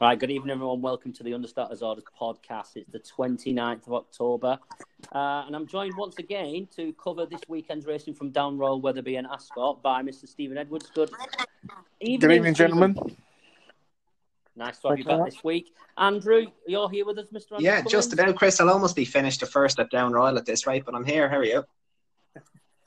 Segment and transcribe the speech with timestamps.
[0.00, 0.80] Right, good evening, everyone.
[0.80, 2.76] Welcome to the Understarters Orders podcast.
[2.76, 4.58] It's the 29th of October,
[5.14, 9.16] uh, and I'm joined once again to cover this weekend's racing from Down Royal Wetherby
[9.16, 10.26] and Ascot by Mr.
[10.26, 10.90] Stephen Edwards.
[10.94, 11.10] Good
[12.00, 12.96] evening, good evening gentlemen.
[14.56, 15.74] Nice to have you back this week.
[15.98, 17.52] Andrew, you're here with us, Mr.
[17.52, 18.58] Andrew yeah, just about, Chris.
[18.58, 21.28] I'll almost be finished the first at Down Royal at this rate, but I'm here.
[21.28, 21.62] How are you?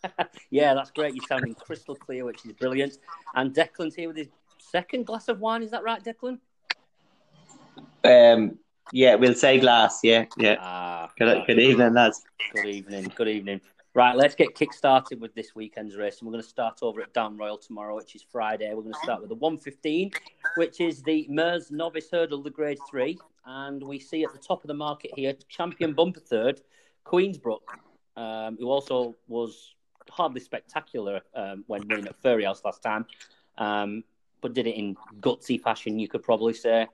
[0.49, 1.13] yeah, that's great.
[1.13, 2.97] You're sounding crystal clear, which is brilliant.
[3.35, 5.61] And Declan's here with his second glass of wine.
[5.61, 6.39] Is that right, Declan?
[8.03, 8.59] Um,
[8.91, 9.99] yeah, we'll say glass.
[10.03, 10.57] Yeah, yeah.
[10.59, 12.23] Ah, good, good evening, lads.
[12.53, 13.11] Good evening.
[13.15, 13.61] Good evening.
[13.95, 16.19] Right, let's get kick started with this weekend's race.
[16.19, 18.73] And we're going to start over at Down Royal tomorrow, which is Friday.
[18.73, 20.11] We're going to start with the 115,
[20.55, 23.19] which is the Mares Novice Hurdle, the Grade 3.
[23.45, 26.61] And we see at the top of the market here, champion bumper third,
[27.05, 27.61] Queensbrook,
[28.17, 29.75] um, who also was
[30.09, 33.05] hardly spectacular um, when winning at Fairyhouse last time,
[33.57, 34.03] um,
[34.41, 36.87] but did it in gutsy fashion, you could probably say.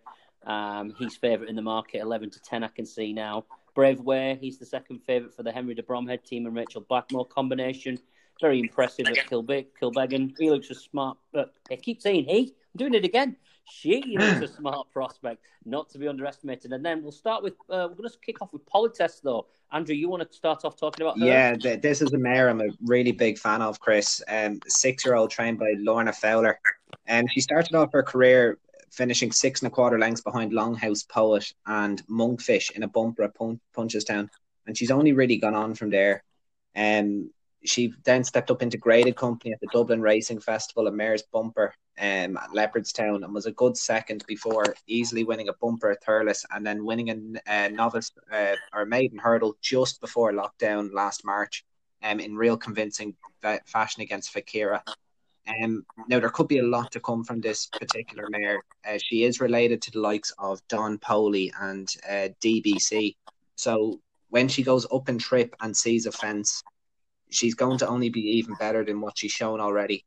[0.45, 3.45] Um, he's favourite in the market, 11 to 10, I can see now.
[3.76, 7.26] Brave Way, he's the second favourite for the Henry de Bromhead team and Rachel Blackmore
[7.26, 7.99] combination.
[8.41, 10.34] Very impressive at Kilbe- Kilbeggan.
[10.40, 12.54] He looks a smart, but I keep saying he.
[12.73, 13.35] I'm doing it again.
[13.65, 16.71] She is a smart prospect, not to be underestimated.
[16.71, 19.48] And then we'll start with, uh, we're going to kick off with Politesse, though.
[19.71, 21.26] Andrew, you want to start off talking about her?
[21.26, 24.23] Yeah, th- this is a mare I'm a really big fan of, Chris.
[24.27, 26.60] Um, six year old trained by Lorna Fowler.
[27.05, 28.57] And um, she started off her career
[28.91, 33.35] finishing six and a quarter lengths behind Longhouse Poet and Monkfish in a bumper at
[33.35, 34.29] Pun- Punchestown.
[34.68, 36.23] And she's only really gone on from there.
[36.76, 37.32] Um,
[37.65, 41.73] she then stepped up into graded company at the Dublin Racing Festival at Mayor's Bumper
[41.99, 46.45] um, at Leopardstown and was a good second before easily winning a bumper at Thurles
[46.51, 51.65] and then winning a, a novice uh, or maiden hurdle just before lockdown last March
[52.01, 53.15] um, in real convincing
[53.65, 54.82] fashion against Fakira.
[55.49, 58.63] Um, now there could be a lot to come from this particular mare.
[58.87, 63.15] Uh, she is related to the likes of Don Poli and uh, DBC.
[63.55, 66.63] So when she goes up in trip and sees a fence,
[67.29, 70.05] she's going to only be even better than what she's shown already.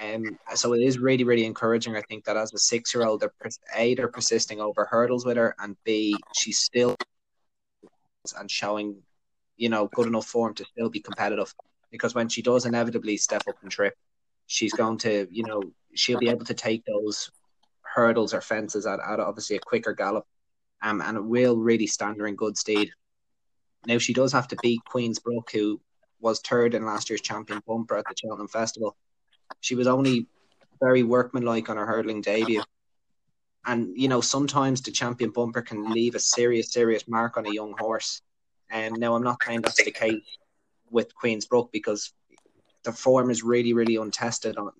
[0.00, 1.96] Um, so it is really, really encouraging.
[1.96, 3.32] I think that as a six-year-old, they're
[3.76, 6.96] a they're persisting over hurdles with her, and b she's still
[8.38, 9.02] and showing,
[9.56, 11.54] you know, good enough form to still be competitive.
[11.90, 13.94] Because when she does inevitably step up and trip,
[14.50, 15.62] she's going to, you know,
[15.94, 17.30] she'll be able to take those
[17.82, 20.26] hurdles or fences at, at obviously a quicker gallop,
[20.82, 22.88] um, and it will really stand her in good stead.
[23.86, 25.80] Now she does have to beat Queensbrook, who
[26.18, 28.96] was third in last year's champion bumper at the Cheltenham Festival.
[29.60, 30.26] She was only
[30.80, 32.64] very workmanlike on her hurdling debut.
[33.64, 37.52] And, you know, sometimes the champion bumper can leave a serious, serious mark on a
[37.52, 38.20] young horse.
[38.68, 40.22] And now I'm not saying that's the case
[40.90, 42.12] with Queensbrook because
[42.84, 44.70] the form is really, really untested on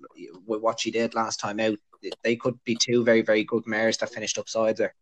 [0.46, 1.78] with what she did last time out.
[2.22, 4.94] They could be two very, very good mares that finished upside her.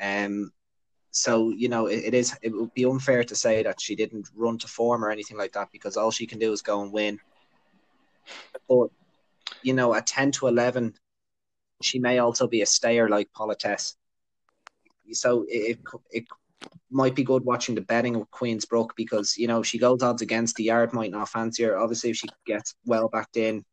[0.00, 0.52] Um,
[1.12, 2.36] so you know it, it is.
[2.42, 5.52] It would be unfair to say that she didn't run to form or anything like
[5.52, 7.18] that because all she can do is go and win.
[8.68, 8.88] But
[9.62, 10.94] you know, at ten to eleven,
[11.82, 13.94] she may also be a stayer like Politesse.
[15.12, 15.78] So it,
[16.10, 16.26] it
[16.90, 20.56] might be good watching the betting of Queensbrook because you know she goes odds against
[20.56, 21.78] the yard might not fancy her.
[21.78, 23.64] Obviously, if she gets well backed in,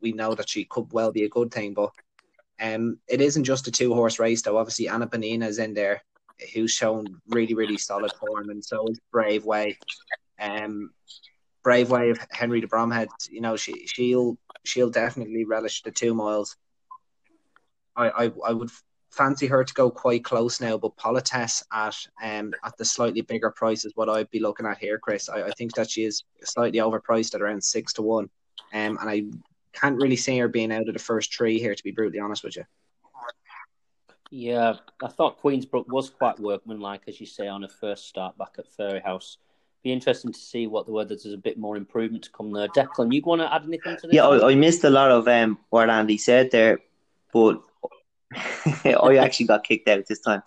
[0.00, 1.74] we know that she could well be a good thing.
[1.74, 1.90] But
[2.60, 4.58] um, it isn't just a two horse race though.
[4.58, 6.02] Obviously, Anna Bonina is in there,
[6.54, 9.78] who's shown really really solid form, and so is Brave Way.
[10.38, 10.90] Um,
[11.62, 13.08] Brave Way of Henry de Bromhead.
[13.30, 16.56] You know she she'll she'll definitely relish the two miles.
[17.96, 18.70] I, I, I would
[19.10, 23.50] fancy her to go quite close now, but Politesse at um at the slightly bigger
[23.50, 25.28] price is what I'd be looking at here, Chris.
[25.28, 28.30] I, I think that she is slightly overpriced at around six to one.
[28.72, 29.24] Um and I
[29.72, 32.44] can't really see her being out of the first three here to be brutally honest
[32.44, 32.64] with you.
[34.30, 38.54] Yeah, I thought Queensbrook was quite workmanlike, as you say, on her first start back
[38.58, 39.38] at Fairyhouse.
[39.82, 42.68] Be interesting to see what the whether there's a bit more improvement to come there.
[42.68, 44.14] Declan, you want to add anything to this?
[44.14, 46.78] Yeah, I, I missed a lot of um, what Andy said there,
[47.32, 47.60] but
[48.34, 50.42] I actually got kicked out this time.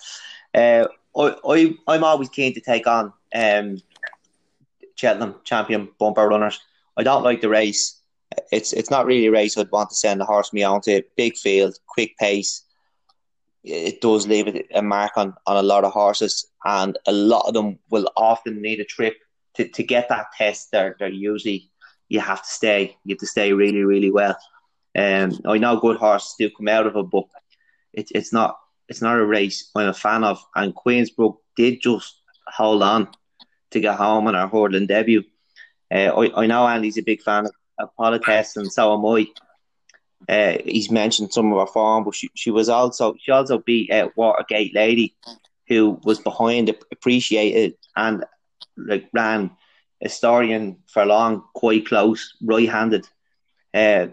[0.53, 0.87] Uh,
[1.17, 3.81] I, I, I'm always keen to take on um,
[4.95, 6.59] Cheltenham champion bumper runners.
[6.97, 7.99] I don't like the race.
[8.51, 11.01] It's it's not really a race I'd want to send the horse me onto.
[11.17, 12.63] Big field, quick pace.
[13.63, 17.53] It does leave a mark on, on a lot of horses, and a lot of
[17.53, 19.15] them will often need a trip
[19.53, 20.71] to, to get that test.
[20.71, 21.69] They're, they're usually
[22.09, 22.97] you have to stay.
[23.05, 24.37] You have to stay really, really well.
[24.95, 27.25] Um, I know good horses do come out of it, but
[27.93, 28.57] it's it's not
[28.89, 30.43] it's not a race I'm a fan of.
[30.55, 32.15] And Queensbrook did just
[32.47, 33.07] hold on
[33.71, 35.23] to get home on our hurdling debut.
[35.93, 39.27] Uh, I, I know Andy's a big fan of, of Politesse, and so am I.
[40.29, 43.91] uh, he's mentioned some of her form, but she, she was also she also beat
[43.91, 45.15] uh, Watergate Lady,
[45.67, 48.23] who was behind, appreciated, and
[48.77, 49.51] like ran
[49.99, 53.07] Historian for long, quite close, right-handed.
[53.73, 54.07] Uh,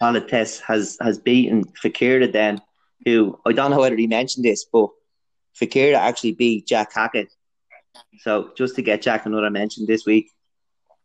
[0.00, 2.60] Politesse has has beaten Fakira then,
[3.04, 4.90] who I don't know whether he mentioned this, but
[5.58, 7.28] Fakira actually beat Jack Hackett.
[8.20, 10.30] So just to get Jack another mention this week,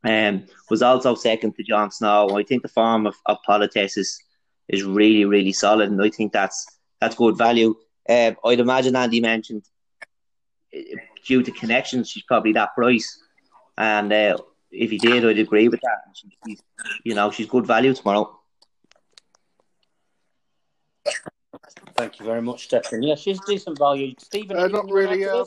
[0.04, 2.38] um, was also second to Jon Snow.
[2.38, 4.22] I think the form of, of Politesse is
[4.68, 6.66] is really really solid, and I think that's
[7.00, 7.76] that's good value.
[8.10, 9.64] Uh, I'd imagine Andy mentioned
[11.26, 13.20] due to connections, she's probably that price.
[13.78, 14.38] And uh,
[14.72, 16.58] if he did, I'd agree with that.
[17.04, 18.40] You know, she's good value tomorrow.
[21.96, 23.04] Thank you very much, Stefan.
[23.04, 24.14] Yeah, she's decent value.
[24.20, 25.26] Stephen, uh, not really.
[25.26, 25.46] Uh,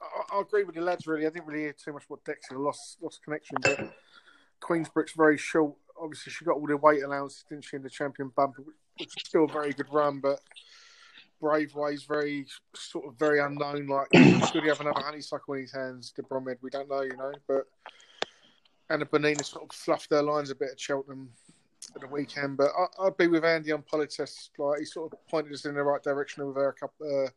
[0.00, 1.06] I, I, agree with the lads.
[1.06, 3.92] Really, I didn't really hear too much about Dexter lost lost connection, but
[4.60, 5.74] Queensbrook's very short.
[6.00, 8.62] Obviously, she got all the weight allowances, didn't she, in the champion bumper,
[8.98, 10.40] which is still a very good run, but
[11.40, 13.86] Brave Way's very sort of very unknown.
[13.86, 16.12] Like, should he have another honeysuckle in his hands?
[16.12, 17.32] De Bromhead, we don't know, you know.
[17.48, 17.66] But
[18.90, 21.30] Anna Bonina sort of fluffed their lines a bit at Cheltenham
[21.98, 22.56] the weekend.
[22.56, 24.50] But I, would be with Andy on Politesse.
[24.58, 27.24] Like he sort of pointed us in the right direction with her a couple.
[27.24, 27.30] Uh,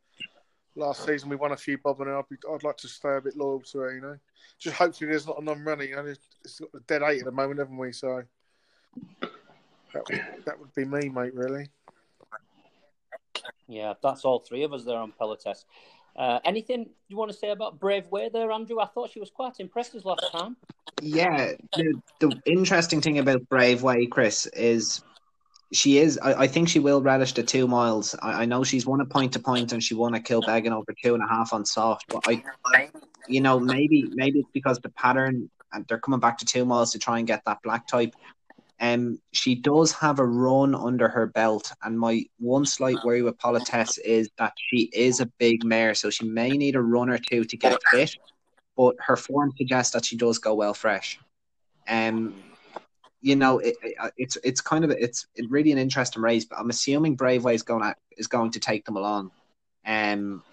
[0.75, 3.21] last season we won a few bob and I'd, be, I'd like to stay a
[3.21, 4.17] bit loyal to her, you know.
[4.59, 6.05] Just hopefully there's not a non-runner, you know.
[6.43, 7.91] It's got a dead eight at the moment, haven't we?
[7.91, 8.23] So
[9.21, 11.33] that would, that would be me, mate.
[11.33, 11.69] Really.
[13.67, 15.65] Yeah, that's all three of us there on Politesse.
[16.15, 18.79] Uh, anything you want to say about Brave Way there, Andrew?
[18.79, 20.55] I thought she was quite impressed as last time.
[21.01, 25.01] Yeah, the, the interesting thing about Brave Way, Chris, is
[25.71, 26.19] she is.
[26.21, 28.15] I, I, think she will relish the two miles.
[28.21, 30.71] I, I, know she's won a point to point and she won a kill Kilbeggan
[30.71, 32.05] over two and a half on soft.
[32.09, 32.89] But I,
[33.27, 36.91] you know, maybe maybe it's because the pattern and they're coming back to two miles
[36.91, 38.15] to try and get that black type.
[38.79, 43.37] Um, she does have a run under her belt, and my one slight worry with
[43.37, 47.17] Politesse is that she is a big mare, so she may need a run or
[47.17, 48.15] two to get fit.
[48.75, 51.19] But her form suggests that she does go well fresh.
[51.87, 52.33] Um,
[53.21, 56.69] you know, it, it, it's it's kind of it's really an interesting race, but I'm
[56.69, 59.31] assuming Braveway is going to is going to take them along.
[59.85, 60.43] Um,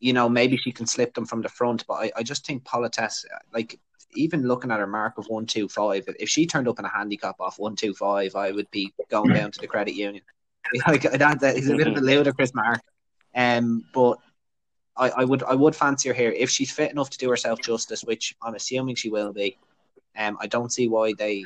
[0.00, 2.64] you know, maybe she can slip them from the front, but I, I just think
[2.64, 3.78] Politesse, like
[4.14, 6.88] even looking at her mark of one two five, if she turned up in a
[6.88, 10.22] handicap off one two five, I would be going down to the credit union.
[10.86, 12.80] Like that, that is a bit of a ludicrous mark.
[13.34, 14.18] Um, but
[14.96, 17.60] I, I would I would fancy her here if she's fit enough to do herself
[17.60, 19.58] justice, which I'm assuming she will be.
[20.16, 21.44] Um, I don't see why they,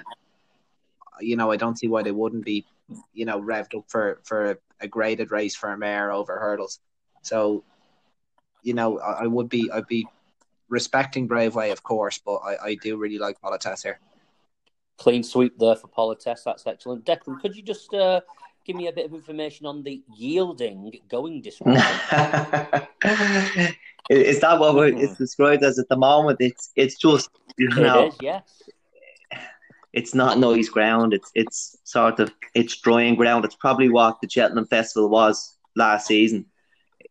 [1.21, 2.67] you know, I don't see why they wouldn't be,
[3.14, 6.79] you know, revved up for for a graded race for a mare over hurdles.
[7.23, 7.64] So,
[8.62, 10.06] you know, I, I would be I'd be
[10.69, 14.00] respecting Brave Way, of course, but I, I do really like Politesse here.
[14.99, 16.43] Clean sweep there for Politesse.
[16.44, 17.05] That's excellent.
[17.05, 18.20] Declan, could you just uh,
[18.65, 21.82] give me a bit of information on the yielding going disruption?
[24.11, 26.38] is that what it's described as at the moment?
[26.41, 28.62] It's it's just you know, it is, yes.
[29.93, 31.14] It's not noise ground.
[31.14, 33.44] It's it's sort of it's drying ground.
[33.44, 36.47] It's probably what the Cheltenham Festival was last season.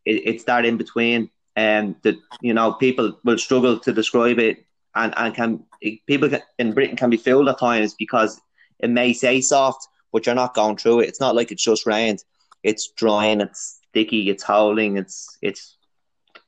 [0.05, 4.39] It, it's that in between and um, that you know people will struggle to describe
[4.39, 4.63] it,
[4.95, 5.65] and and can
[6.05, 8.39] people in Britain can be fooled at times because
[8.79, 11.09] it may say soft, but you're not going through it.
[11.09, 12.23] It's not like it's just rained.
[12.63, 13.41] It's drying.
[13.41, 14.29] It's sticky.
[14.29, 14.97] It's howling.
[14.97, 15.77] It's it's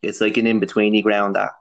[0.03, 1.51] it's like an in betweeny ground that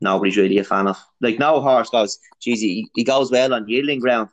[0.00, 0.98] nobody's really a fan of.
[1.20, 4.30] Like no horse goes, geez, he, he goes well on yielding ground.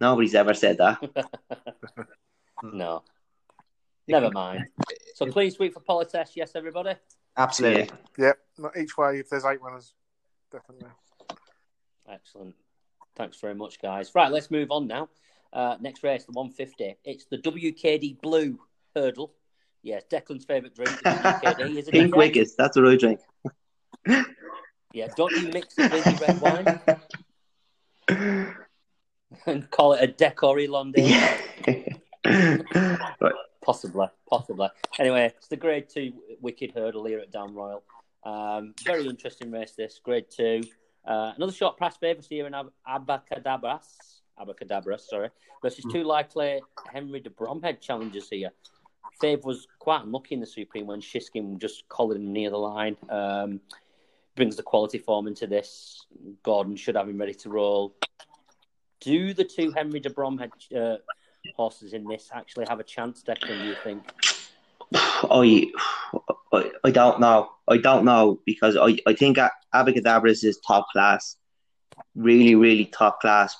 [0.00, 0.98] Nobody's ever said that.
[2.62, 3.02] no.
[4.08, 4.66] Never mind.
[5.14, 6.94] So clean sweep for Politesse, yes, everybody?
[7.38, 7.88] Absolutely.
[8.18, 8.38] Yep.
[8.58, 9.94] Not each way, if there's eight runners,
[10.50, 10.88] definitely.
[12.10, 12.56] Excellent.
[13.14, 14.10] Thanks very much, guys.
[14.14, 15.08] Right, let's move on now.
[15.52, 16.96] Uh, next race, the 150.
[17.04, 18.58] It's the WKD Blue
[18.94, 19.32] Hurdle.
[19.82, 21.60] Yes, Declan's favourite drink is WKD.
[21.78, 23.20] Is it Pink Wickets, that's what I drink.
[24.92, 26.80] yeah, don't you mix it with red wine?
[29.46, 30.96] and call it a Decory Londe.
[33.20, 33.32] right.
[33.68, 34.68] Possibly, possibly.
[34.98, 37.82] Anyway, it's the Grade Two Wicked Hurdle here at Down Royal.
[38.24, 39.72] Um, very interesting race.
[39.76, 40.62] This Grade Two.
[41.06, 44.22] Uh, another short price favourite here in Ab- Abracadabras.
[44.40, 45.28] Abracadabras, sorry.
[45.60, 48.52] Versus two likely Henry de Bromhead challengers here.
[49.22, 52.96] Fave was quite unlucky in the Supreme when Shiskin just collared him near the line.
[53.10, 53.60] Um,
[54.34, 56.06] brings the quality form into this.
[56.42, 57.94] Gordon should have him ready to roll.
[59.00, 60.96] Do the two Henry de Bromhead uh,
[61.56, 64.12] horses in this actually have a chance, Declan, do you think?
[64.94, 65.70] I,
[66.84, 67.50] I, don't know.
[67.68, 69.38] I don't know because I, I think
[69.74, 71.36] Abracadabras is top class,
[72.14, 73.56] really, really top class.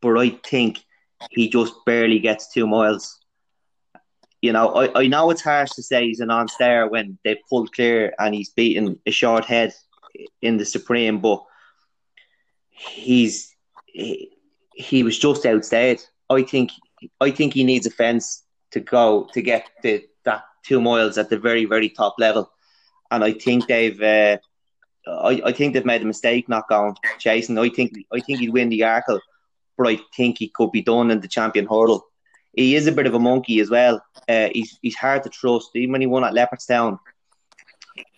[0.00, 0.84] But I think
[1.30, 3.20] he just barely gets two miles.
[4.42, 7.72] You know, I, I know it's harsh to say he's an non-stayer when they pulled
[7.72, 9.72] clear and he's beaten a short head
[10.42, 11.42] in the Supreme, but
[12.68, 13.54] he's
[13.86, 14.36] he,
[14.74, 16.02] he was just outstayed.
[16.28, 16.72] I think
[17.20, 21.30] I think he needs a fence to go to get the that two miles at
[21.30, 22.50] the very very top level,
[23.10, 24.00] and I think they've.
[24.00, 24.38] Uh,
[25.06, 27.58] I, I think they've made a mistake not going chasing.
[27.58, 29.20] I think I think he'd win the Arkle,
[29.76, 32.06] but I think he could be done in the champion hurdle.
[32.54, 34.02] He is a bit of a monkey as well.
[34.28, 35.70] Uh, he's he's hard to trust.
[35.74, 36.98] Even when he won at Leopardstown,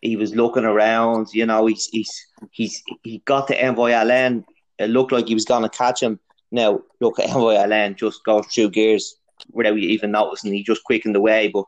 [0.01, 1.33] he was looking around.
[1.33, 4.45] You know, he's he's he's he got to Envoy Allen.
[4.79, 6.21] It looked like he was going to catch him.
[6.51, 9.17] Now look, Envoy Allen just goes through gears
[9.53, 10.53] without even noticing.
[10.53, 11.65] He just quickened the way, but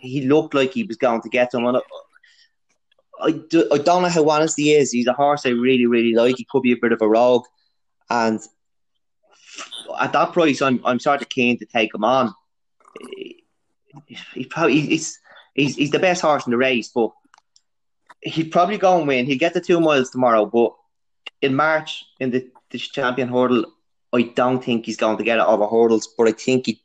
[0.00, 1.66] he looked like he was going to get him.
[1.66, 1.78] And
[3.20, 4.92] I, do, I don't know how honest he is.
[4.92, 6.36] He's a horse I really, really like.
[6.36, 7.44] He could be a bit of a rogue.
[8.08, 8.40] And
[9.98, 12.34] at that price, I'm I'm sort of keen to take him on.
[14.34, 15.18] He probably he's,
[15.54, 17.10] he's he's the best horse in the race, but
[18.22, 19.26] he'd probably go and win.
[19.26, 20.74] He'll get the two miles tomorrow, but
[21.42, 23.64] in March in the, the champion hurdle,
[24.12, 26.80] I don't think he's going to get it over hurdles, but I think he'd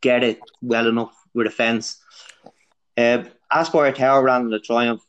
[0.00, 1.98] get it well enough with a fence.
[2.96, 5.02] Uh, Aspire Tower ran the Triumph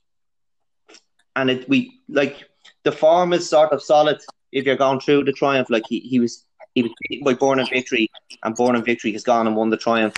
[1.40, 2.50] and it we like
[2.84, 4.20] the form is sort of solid
[4.52, 5.70] if you're going through the triumph.
[5.70, 6.46] Like he, he was
[6.76, 8.10] he was beaten by Burning Victory,
[8.44, 10.16] and Burning Victory has gone and won the triumph.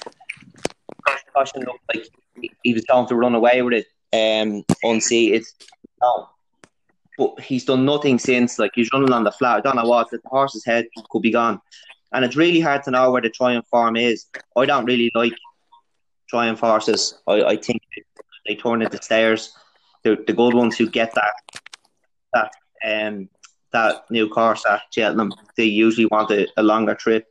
[1.33, 2.07] Goshen looked like
[2.63, 5.45] he was going to run away with it, um, unseated.
[6.01, 6.29] No.
[7.21, 8.57] But he's done nothing since.
[8.57, 9.57] Like he's running on the flat.
[9.57, 11.61] I don't know what the horse's head could be gone,
[12.11, 14.25] and it's really hard to know where the triumph form is.
[14.57, 15.33] I don't really like
[16.27, 17.19] triumph horses.
[17.27, 17.81] I, I think
[18.47, 19.53] they turn into stairs
[20.03, 21.33] the, the good ones who get that
[22.33, 22.51] that
[22.83, 23.29] um
[23.71, 27.25] that new course at Cheltenham, they usually want a, a longer trip.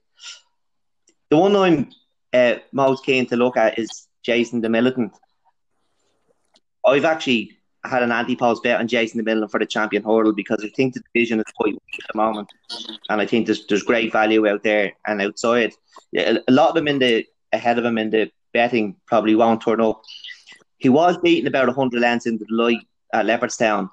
[1.31, 1.91] The one I'm
[2.33, 5.13] uh, most keen to look at is Jason the Militant.
[6.87, 10.63] I've actually had an ante-post bet on Jason the Militant for the champion hurdle because
[10.65, 12.49] I think the division is quite weak at the moment,
[13.09, 15.73] and I think there's there's great value out there and outside.
[16.17, 19.81] A lot of them in the ahead of him in the betting probably won't turn
[19.81, 20.03] up.
[20.79, 23.91] He was beaten about 100 lengths into the light at Leopardstown.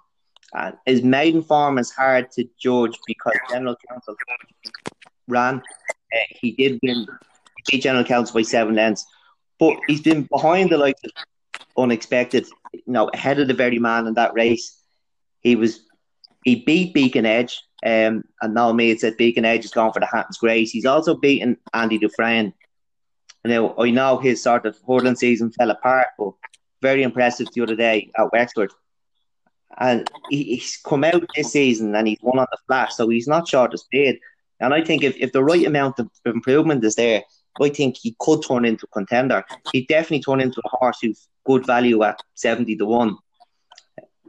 [0.53, 4.15] And his maiden form is hard to judge because General Counsel
[5.27, 5.58] ran.
[5.58, 7.06] Uh, he did win,
[7.58, 9.06] he beat General Counsel by seven lengths,
[9.60, 10.96] but he's been behind the like
[11.77, 14.81] unexpected, you know, ahead of the very man in that race.
[15.41, 15.81] He was
[16.43, 20.05] he beat Beacon Edge, um, and now me said Beacon Edge is going for the
[20.05, 20.72] Hatton's Grace.
[20.72, 22.53] He's also beaten Andy Dufresne.
[23.43, 26.31] Now I know his sort of hurdling season fell apart, but
[26.81, 28.72] very impressive the other day at Wexford.
[29.77, 33.27] And he, he's come out this season and he's won on the flat, so he's
[33.27, 34.19] not short of speed.
[34.60, 37.24] And I think if, if the right amount of improvement is there,
[37.62, 39.44] I think he could turn into a contender.
[39.72, 43.18] He definitely turn into a horse who's good value at 70 to 1.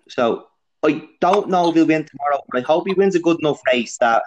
[0.08, 0.47] So
[0.85, 3.61] I don't know if he'll win tomorrow, but I hope he wins a good enough
[3.66, 4.23] race that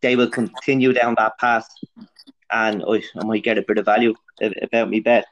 [0.00, 1.68] they will continue down that path
[2.52, 4.14] and I, I might get a bit of value
[4.62, 5.26] about me bet.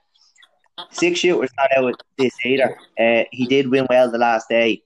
[0.90, 2.78] Six shooters not out this either.
[2.98, 4.82] Uh, he did win well the last day.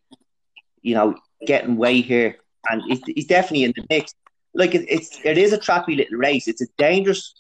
[0.81, 2.39] You know, getting way here,
[2.71, 4.15] and he's, he's definitely in the mix.
[4.55, 6.49] Like it, it's it is a trappy little race.
[6.49, 7.35] It's a dangerous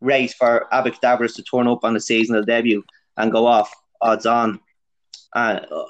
[0.00, 2.82] race for Abracadabras to turn up on the seasonal debut
[3.16, 4.60] and go off odds on.
[5.34, 5.84] And uh,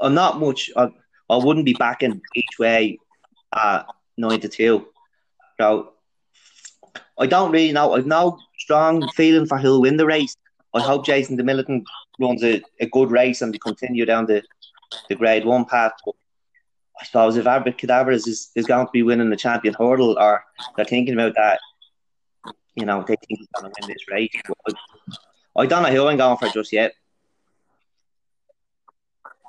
[0.00, 0.70] I'm not much.
[0.76, 0.90] I,
[1.28, 2.98] I wouldn't be backing each way
[3.54, 3.86] at
[4.16, 4.88] nine to two.
[5.60, 5.92] So
[7.18, 7.94] I don't really know.
[7.94, 10.36] I've no strong feeling for who'll win the race.
[10.74, 11.84] I hope Jason the Militant
[12.18, 14.42] runs a, a good race and continue down the,
[15.08, 15.92] the grade one path.
[16.04, 16.14] But
[17.00, 20.44] I suppose if Abracadabras is, is going to be winning the champion hurdle or
[20.76, 21.60] they're thinking about that,
[22.74, 24.30] you know, they think he's going to win this race.
[24.46, 24.74] But
[25.56, 26.94] I, don't know who I'm going for just yet.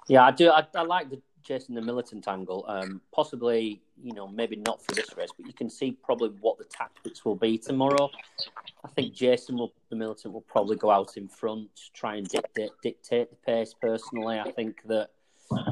[0.07, 0.49] Yeah, I do.
[0.49, 2.65] I, I like the Jason the militant angle.
[2.67, 6.57] Um, possibly, you know, maybe not for this race, but you can see probably what
[6.57, 8.09] the tactics will be tomorrow.
[8.83, 12.71] I think Jason will, the militant will probably go out in front, try and dictate
[12.81, 13.73] dictate the pace.
[13.79, 15.09] Personally, I think that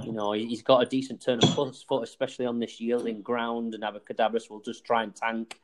[0.03, 3.83] you know he's got a decent turn of foot, especially on this yielding ground, and
[3.83, 5.59] Abracadabras will just try and tank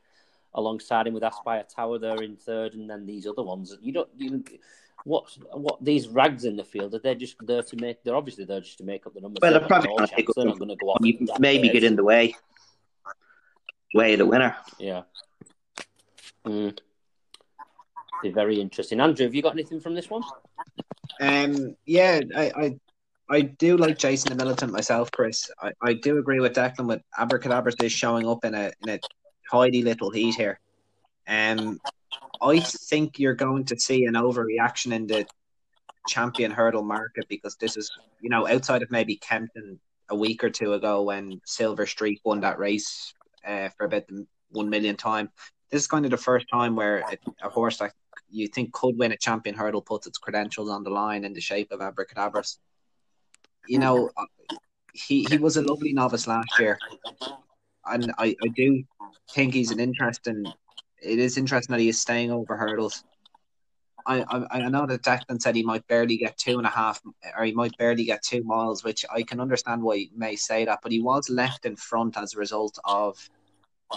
[0.54, 3.76] alongside him with Aspire Tower there in third, and then these other ones.
[3.80, 4.44] You don't you
[5.04, 8.02] what what these rags in the field are they just there to make?
[8.02, 9.38] They're obviously there just to make up the numbers.
[9.42, 11.38] Well, they're, they're probably going to They're not going to go off.
[11.38, 12.34] Maybe get in the way,
[13.94, 14.56] way of the winner.
[14.78, 15.02] Yeah.
[16.44, 16.78] Mm.
[18.22, 19.00] Be very interesting.
[19.00, 20.22] Andrew, have you got anything from this one?
[21.20, 21.76] Um.
[21.84, 22.52] Yeah, I.
[22.56, 22.78] I...
[23.28, 25.50] I do like Jason the Militant myself, Chris.
[25.60, 29.00] I, I do agree with Declan with Abracadabras is showing up in a in a
[29.50, 30.60] tidy little heat here.
[31.28, 31.80] Um,
[32.40, 35.26] I think you're going to see an overreaction in the
[36.08, 40.50] champion hurdle market because this is, you know, outside of maybe Kempton a week or
[40.50, 43.12] two ago when Silver Streak won that race
[43.44, 45.30] uh, for about the one million time.
[45.70, 47.92] This is kind of the first time where a, a horse that
[48.30, 51.40] you think could win a champion hurdle puts its credentials on the line in the
[51.40, 52.58] shape of Abracadabras.
[53.66, 54.10] You know,
[54.92, 56.78] he, he was a lovely novice last year,
[57.90, 58.84] and I, I do
[59.30, 60.44] think he's an interesting.
[61.02, 63.04] It is interesting that he is staying over hurdles.
[64.06, 67.00] I, I I know that Declan said he might barely get two and a half,
[67.36, 70.64] or he might barely get two miles, which I can understand why he may say
[70.64, 70.80] that.
[70.82, 73.18] But he was left in front as a result of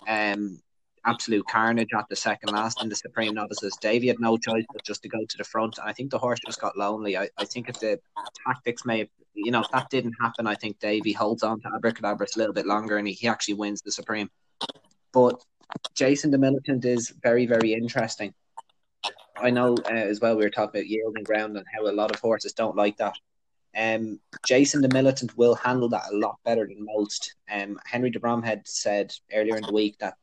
[0.08, 0.60] um
[1.06, 3.78] absolute carnage at the second last in the Supreme Novices.
[3.82, 5.78] Davy had no choice but just to go to the front.
[5.78, 7.18] And I think the horse just got lonely.
[7.18, 8.00] I, I think if the
[8.46, 9.08] tactics may have,
[9.44, 12.54] you know, if that didn't happen, I think Davy holds on to Abracadabras a little
[12.54, 14.30] bit longer and he, he actually wins the Supreme.
[15.12, 15.42] But
[15.96, 18.34] Jason the Militant is very, very interesting.
[19.38, 22.14] I know uh, as well we were talking about yielding ground and how a lot
[22.14, 23.16] of horses don't like that.
[23.78, 27.36] Um, Jason the Militant will handle that a lot better than most.
[27.52, 30.16] Um, Henry de Bromhead said earlier in the week that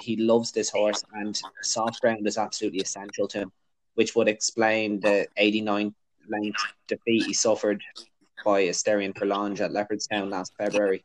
[0.00, 3.52] he loves this horse and soft ground is absolutely essential to him,
[3.94, 5.94] which would explain the 89
[6.28, 7.82] length defeat he suffered
[8.44, 11.04] by Asterion Forlonge at Leopardstown last February.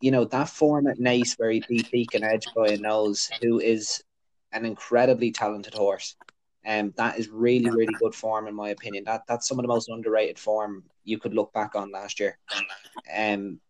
[0.00, 3.60] You know, that form at Naas where he beat Beacon Edge by a nose, who
[3.60, 4.02] is
[4.52, 6.16] an incredibly talented horse.
[6.66, 9.04] Um, that is really, really good form in my opinion.
[9.04, 12.38] That that's some of the most underrated form you could look back on last year.
[13.14, 13.60] Um,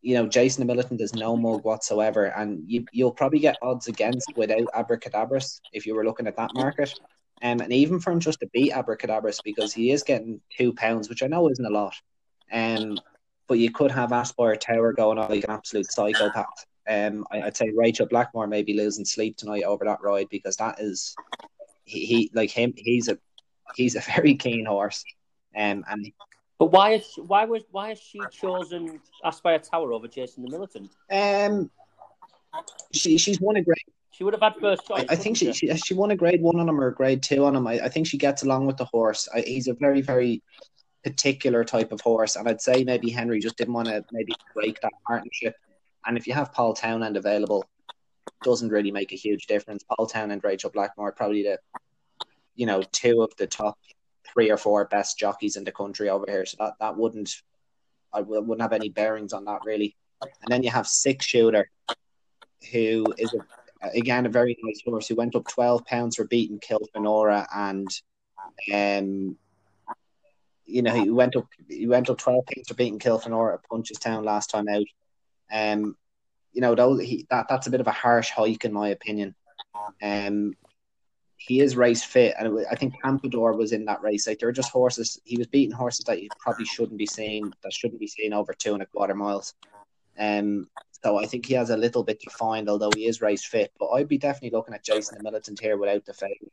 [0.00, 3.88] you know, Jason the Militant is no mug whatsoever, and you you'll probably get odds
[3.88, 6.98] against without Abracadabras if you were looking at that market.
[7.42, 11.08] Um, and even for him just to beat Abracadabras because he is getting two pounds,
[11.08, 11.94] which I know isn't a lot.
[12.52, 12.98] Um,
[13.46, 16.66] but you could have Aspire Tower going on like an absolute psychopath.
[16.88, 20.56] Um, I, would say Rachel Blackmore may be losing sleep tonight over that ride because
[20.56, 21.14] that is
[21.84, 22.72] he, he like him.
[22.76, 23.18] He's a
[23.74, 25.04] he's a very keen horse.
[25.56, 26.12] Um, and
[26.58, 30.50] but why is she, why was why has she chosen Aspire Tower over Jason the
[30.50, 30.90] Militant?
[31.10, 31.70] Um,
[32.92, 33.76] she she's won a grade.
[34.18, 35.04] She would have had first choice.
[35.08, 37.22] I, I think she, she, she won a grade one on him or a grade
[37.22, 37.68] two on him.
[37.68, 39.28] I, I think she gets along with the horse.
[39.32, 40.42] I, he's a very very
[41.04, 44.80] particular type of horse, and I'd say maybe Henry just didn't want to maybe break
[44.80, 45.54] that partnership.
[46.04, 47.64] And if you have Paul Townend available,
[48.42, 49.84] doesn't really make a huge difference.
[49.84, 51.60] Paul Townend and Rachel Blackmore probably the
[52.56, 53.78] you know two of the top
[54.32, 56.44] three or four best jockeys in the country over here.
[56.44, 57.36] So that, that wouldn't
[58.12, 59.94] I wouldn't have any bearings on that really.
[60.20, 61.70] And then you have six shooter,
[62.72, 63.38] who is a,
[63.80, 67.88] again a very nice horse who went up twelve pounds for beating Kilfenora and
[68.72, 69.36] um
[70.66, 74.24] you know he went up he went up twelve pounds for beating Kilfenora at Punchestown
[74.24, 74.86] last time out.
[75.52, 75.96] Um
[76.52, 79.34] you know, though he, that that's a bit of a harsh hike in my opinion.
[80.02, 80.54] Um,
[81.36, 84.26] he is race fit, and I think Campeador was in that race.
[84.26, 85.20] Like they're just horses.
[85.24, 87.52] He was beating horses that you probably shouldn't be seeing.
[87.62, 89.54] That shouldn't be seen over two and a quarter miles.
[90.18, 90.68] Um,
[91.02, 93.72] so I think he has a little bit to find, although he is race fit.
[93.78, 96.52] But I'd be definitely looking at Jason the Militant here without the favourite,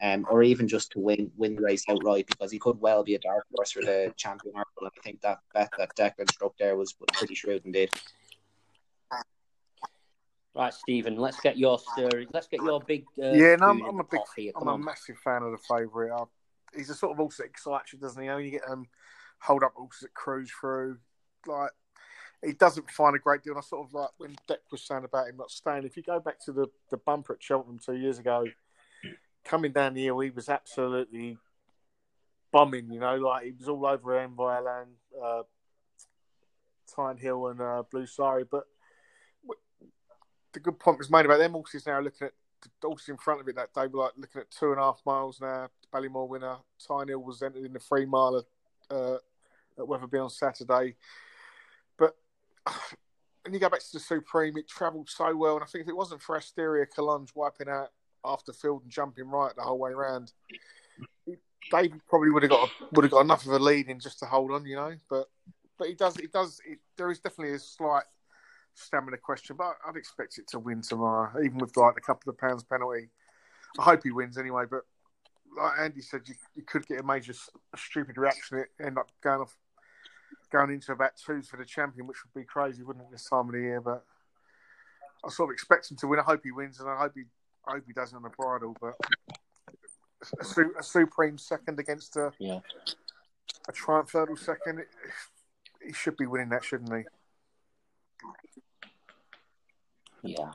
[0.00, 3.14] um, or even just to win win the race outright because he could well be
[3.14, 4.54] a dark horse for the champion.
[4.56, 7.90] And I think that bet that Declan struck there was, was pretty shrewd indeed.
[10.54, 11.16] Right, Stephen.
[11.16, 12.26] Let's get your story.
[12.32, 13.04] Let's get your big.
[13.18, 14.20] Uh, yeah, no, I'm, I'm a big.
[14.36, 14.52] Here.
[14.54, 14.80] I'm on.
[14.80, 16.26] a massive fan of the favourite.
[16.74, 18.26] He's a sort of horse that excites you, doesn't he?
[18.26, 18.86] You, know, you get um,
[19.38, 20.98] hold up horses that cruise through.
[21.46, 21.70] Like
[22.44, 23.52] he doesn't find a great deal.
[23.52, 25.84] And I sort of like when Deck was saying about him not staying.
[25.84, 28.46] If you go back to the the bumper at Cheltenham two years ago,
[29.44, 31.38] coming down the hill, he was absolutely
[32.50, 32.90] bombing.
[32.90, 34.88] You know, like he was all over Envoy Allen,
[35.22, 35.42] uh,
[36.88, 38.64] Thyme Hill, and uh, Blue Sari, but
[40.52, 42.32] the good point was made about them horses now looking at
[42.80, 44.82] the horses in front of it that day were like looking at two and a
[44.82, 45.68] half miles now.
[45.92, 46.56] Ballymore winner.
[46.80, 48.44] Thyme Hill was entered in the three mile
[48.90, 49.14] uh,
[49.78, 50.96] at Wetherby on Saturday.
[53.44, 55.56] When you go back to the Supreme, it travelled so well.
[55.56, 57.88] And I think if it wasn't for Asterion Forlonge wiping out
[58.24, 60.32] after field and jumping right the whole way around,
[61.72, 64.26] David probably would have got would have got enough of a lead in just to
[64.26, 64.94] hold on, you know.
[65.10, 65.28] But
[65.76, 68.04] but he does he does it, there is definitely a slight
[68.74, 72.38] stamina question, but I'd expect it to win tomorrow, even with like a couple of
[72.38, 73.10] pounds penalty.
[73.78, 74.82] I hope he wins anyway, but
[75.56, 77.34] like Andy said, you, you could get a major
[77.76, 78.58] stupid reaction.
[78.58, 79.56] It end up going off,
[80.52, 83.46] going into about twos for the champion, which would be crazy, wouldn't it, this time
[83.46, 83.80] of the year?
[83.80, 84.04] But
[85.24, 86.20] I sort of expect him to win.
[86.20, 87.22] I hope he wins, and I hope he,
[87.66, 88.76] I hope he does on the bridle.
[88.80, 88.94] But
[90.38, 92.60] a, a, supreme second against a yeah.
[93.68, 94.82] a triumph hurdle second,
[95.84, 97.02] he should be winning that, shouldn't he?
[100.34, 100.52] Yeah.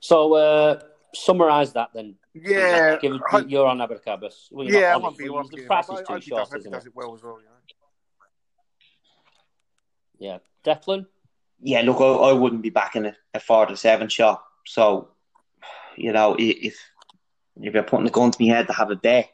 [0.00, 0.80] So uh,
[1.14, 2.16] Summarise that then.
[2.34, 4.48] Yeah, Give, I- you're on Abracabas.
[4.50, 5.46] Well, yeah, on won't it, one.
[5.50, 6.88] The price is too I, short, I isn't does it?
[6.88, 7.38] it well as well.
[7.40, 7.57] You know?
[10.18, 10.38] Yeah.
[10.64, 11.06] Declan?
[11.60, 14.42] Yeah, look, I, I wouldn't be backing a, a four to seven shot.
[14.66, 15.08] So,
[15.96, 16.76] you know, if
[17.60, 19.30] if you're putting the gun to my head to have a bet,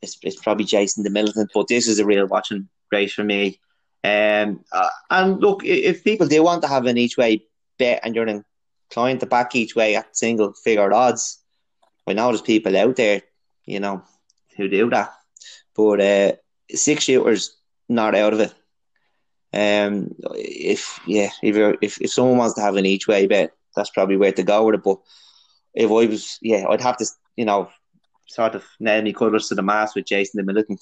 [0.00, 1.50] it's, it's probably Jason the Militant.
[1.52, 3.60] But this is a real watching race for me.
[4.02, 7.44] Um, uh, and look, if people do want to have an each way
[7.78, 11.42] bet and you're inclined to back each way at single figure odds,
[12.06, 13.22] I know there's people out there,
[13.66, 14.02] you know,
[14.56, 15.12] who do that.
[15.76, 16.32] But uh,
[16.70, 17.56] six shooters
[17.88, 18.54] not out of it.
[19.52, 23.52] Um, if yeah, if you're, if if someone wants to have an each way bet,
[23.74, 24.82] that's probably where to go with it.
[24.82, 24.98] But
[25.74, 27.68] if I was, yeah, I'd have to, you know,
[28.26, 30.80] sort of nail me colours to the mast with Jason the Militant.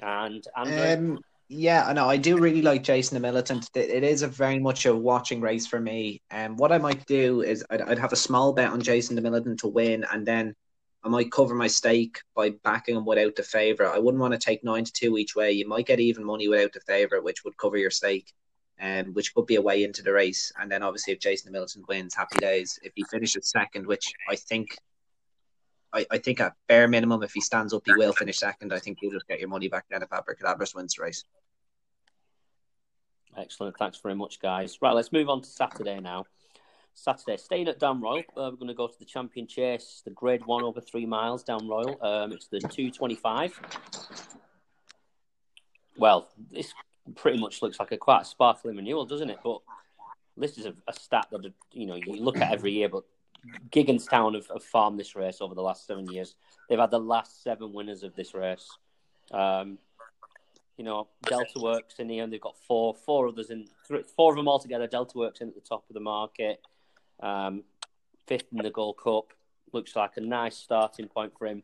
[0.00, 1.14] And Andrew?
[1.14, 1.18] Um,
[1.48, 2.08] yeah, I know.
[2.08, 3.68] I do really like Jason the Militant.
[3.74, 6.22] It it is a very much a watching race for me.
[6.30, 9.16] And um, what I might do is I'd, I'd have a small bet on Jason
[9.16, 10.54] the Militant to win, and then
[11.04, 13.94] I might cover my stake by backing him without the favourite.
[13.94, 15.52] I wouldn't want to take nine to two each way.
[15.52, 18.32] You might get even money without the favourite, which would cover your stake,
[18.80, 20.50] um, which could be a way into the race.
[20.58, 22.78] And then obviously, if Jason Militant wins, happy days.
[22.82, 24.76] If he finishes second, which I think.
[25.92, 28.72] I, I think at bare minimum, if he stands up, he will finish second.
[28.72, 31.24] I think you'll just get your money back then if Abracadabras wins the race.
[33.36, 33.76] Excellent.
[33.76, 34.78] Thanks very much, guys.
[34.80, 36.24] Right, let's move on to Saturday now.
[36.94, 40.10] Saturday, staying at Down Royal, uh, we're going to go to the Champion Chase, the
[40.10, 41.98] Grade One over three miles Down Royal.
[42.00, 43.60] Um, it's the two twenty-five.
[45.96, 46.72] Well, this
[47.16, 49.38] pretty much looks like a quite a sparkling renewal, doesn't it?
[49.42, 49.60] But
[50.36, 52.88] this is a, a stat that you know you look at every year.
[52.88, 53.04] But
[53.70, 56.34] Gigginstown have, have farmed this race over the last seven years.
[56.68, 58.68] They've had the last seven winners of this race.
[59.32, 59.78] Um,
[60.76, 64.32] you know, Delta Works in here, and they've got four, four others in, three, four
[64.32, 64.88] of them altogether.
[64.88, 66.60] Delta Works in at the top of the market,
[67.24, 67.64] um,
[68.26, 69.32] fifth in the Gold Cup.
[69.72, 71.62] Looks like a nice starting point for him.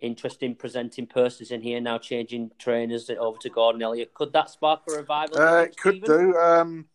[0.00, 4.12] Interesting Presenting Percy in here now, changing trainers over to Gordon Elliott.
[4.12, 5.38] Could that spark a revival?
[5.38, 6.36] Uh, it could do.
[6.36, 6.86] Um,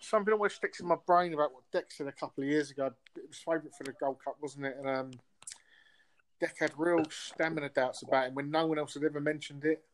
[0.00, 2.90] something always sticks in my brain about what Deck said a couple of years ago.
[3.16, 4.76] It was favourite for the Gold Cup, wasn't it?
[4.78, 5.10] And um,
[6.40, 9.84] Deck had real stamina doubts about him when no one else had ever mentioned it.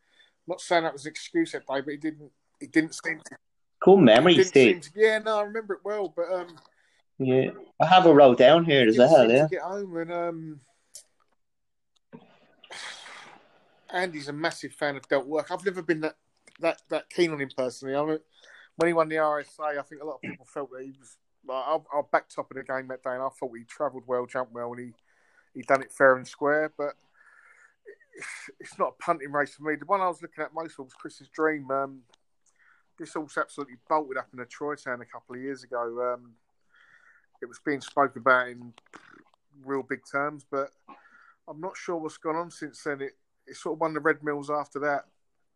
[0.46, 2.30] I'm not saying that was an excuse that day, but he didn't.
[2.58, 3.36] He didn't seem to.
[3.84, 4.88] Cool memory, Steve.
[4.96, 6.56] yeah, no, I remember it well, but um,
[7.18, 9.30] Yeah, I have a wrote down here as well.
[9.30, 9.98] Yeah, get home.
[9.98, 10.60] And um,
[13.92, 15.50] Andy's a massive fan of Delt Work.
[15.50, 16.16] I've never been that
[16.60, 17.94] that, that keen on him personally.
[17.94, 18.20] I mean,
[18.76, 21.18] when he won the RSA, I think a lot of people felt that he was.
[21.46, 24.72] Like, I, I back Topofthegame that day, and I thought he travelled well, jumped well,
[24.72, 24.94] and he
[25.54, 26.72] he done it fair and square.
[26.74, 26.94] But
[28.60, 29.76] it's not a punting race for me.
[29.76, 31.70] The one I was looking at most of was Chris's Dream.
[31.70, 32.00] Um,
[32.98, 36.14] this horse absolutely bolted up in a Troytown a couple of years ago.
[36.14, 36.32] Um,
[37.42, 38.72] it was being spoken about in
[39.64, 40.70] real big terms, but
[41.48, 43.00] I'm not sure what's gone on since then.
[43.00, 43.12] It,
[43.46, 45.04] it sort of won the Red Mills after that,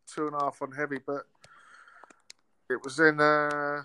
[0.07, 1.23] two and a half on heavy, but
[2.71, 3.83] it was in uh,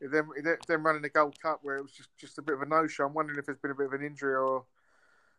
[0.00, 0.28] then
[0.68, 2.86] then running the Gold Cup where it was just, just a bit of a no
[2.86, 3.06] show.
[3.06, 4.64] I'm wondering if there's been a bit of an injury or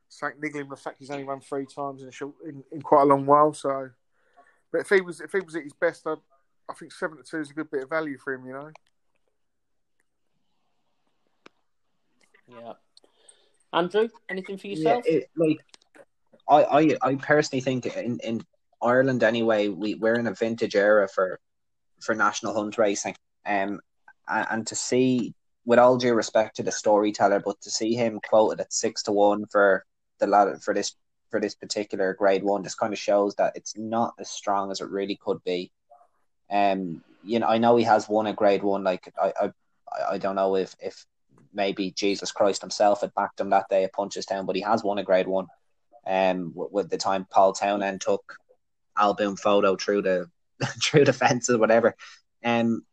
[0.09, 3.01] something niggling the fact he's only run three times in a short, in, in quite
[3.03, 3.53] a long while.
[3.53, 3.89] So,
[4.73, 6.17] but if he was if he was at his best, I'd,
[6.69, 8.45] I think seven to two is a good bit of value for him.
[8.45, 8.71] You know.
[12.47, 12.73] Yeah.
[13.71, 15.05] Andrew, anything for Yeah, yourself?
[15.07, 15.59] it, like
[16.49, 18.41] I, I, I personally think in, in
[18.81, 21.39] Ireland anyway, we we're in a vintage era for
[22.01, 23.15] for national hunt racing.
[23.45, 23.79] Um,
[24.27, 25.33] and, and to see,
[25.65, 29.11] with all due respect to the storyteller, but to see him quoted at six to
[29.11, 29.85] one for
[30.19, 30.95] the lad for this
[31.33, 34.81] for this particular grade one, just kind of shows that it's not as strong as
[34.81, 35.71] it really could be.
[36.51, 38.83] Um, you know, I know he has won a grade one.
[38.83, 39.51] Like I, I,
[40.11, 41.07] I don't know if if
[41.51, 44.99] maybe Jesus Christ himself had backed him that day at Punchestown, but he has won
[44.99, 45.47] a grade one.
[46.05, 48.37] Um, with, with the time Paul Townend took
[48.95, 50.29] Al Boum Photo through the
[50.83, 51.95] through the fence or whatever.
[52.45, 52.85] Um,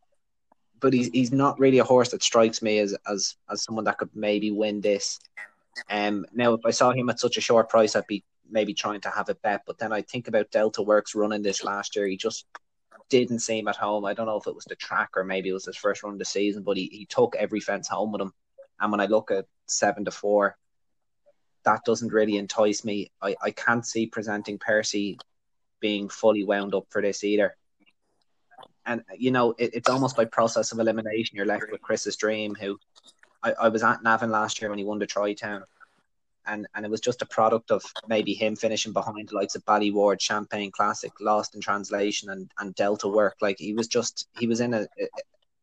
[0.81, 3.99] but he's he's not really a horse that strikes me as as as someone that
[3.99, 5.21] could maybe win this.
[5.91, 9.01] Um, now if I saw him at such a short price, I'd be maybe trying
[9.03, 9.63] to have a bet.
[9.67, 12.07] But then I think about Delta Works running this last year.
[12.07, 12.47] He just
[13.09, 14.05] didn't seem at home.
[14.05, 16.13] I don't know if it was the track or maybe it was his first run
[16.13, 18.33] of the season, but he, he took every fence home with him.
[18.81, 20.57] And when I look at seven to four,
[21.65, 23.11] that doesn't really entice me.
[23.21, 25.19] I, I can't see presenting Percy
[25.81, 27.57] being fully wound up for this either.
[28.87, 31.37] And you know, it, it's almost by process of elimination.
[31.37, 32.79] You're left with Chris's dream, who
[33.43, 35.63] I, I was at Navan last year when he won the Troytown.
[36.47, 39.65] And and it was just a product of maybe him finishing behind the likes of
[39.65, 43.37] Ballyward, Champagne Classic, Lost in Translation and, and Delta Work.
[43.41, 45.09] Like he was just he was in a, a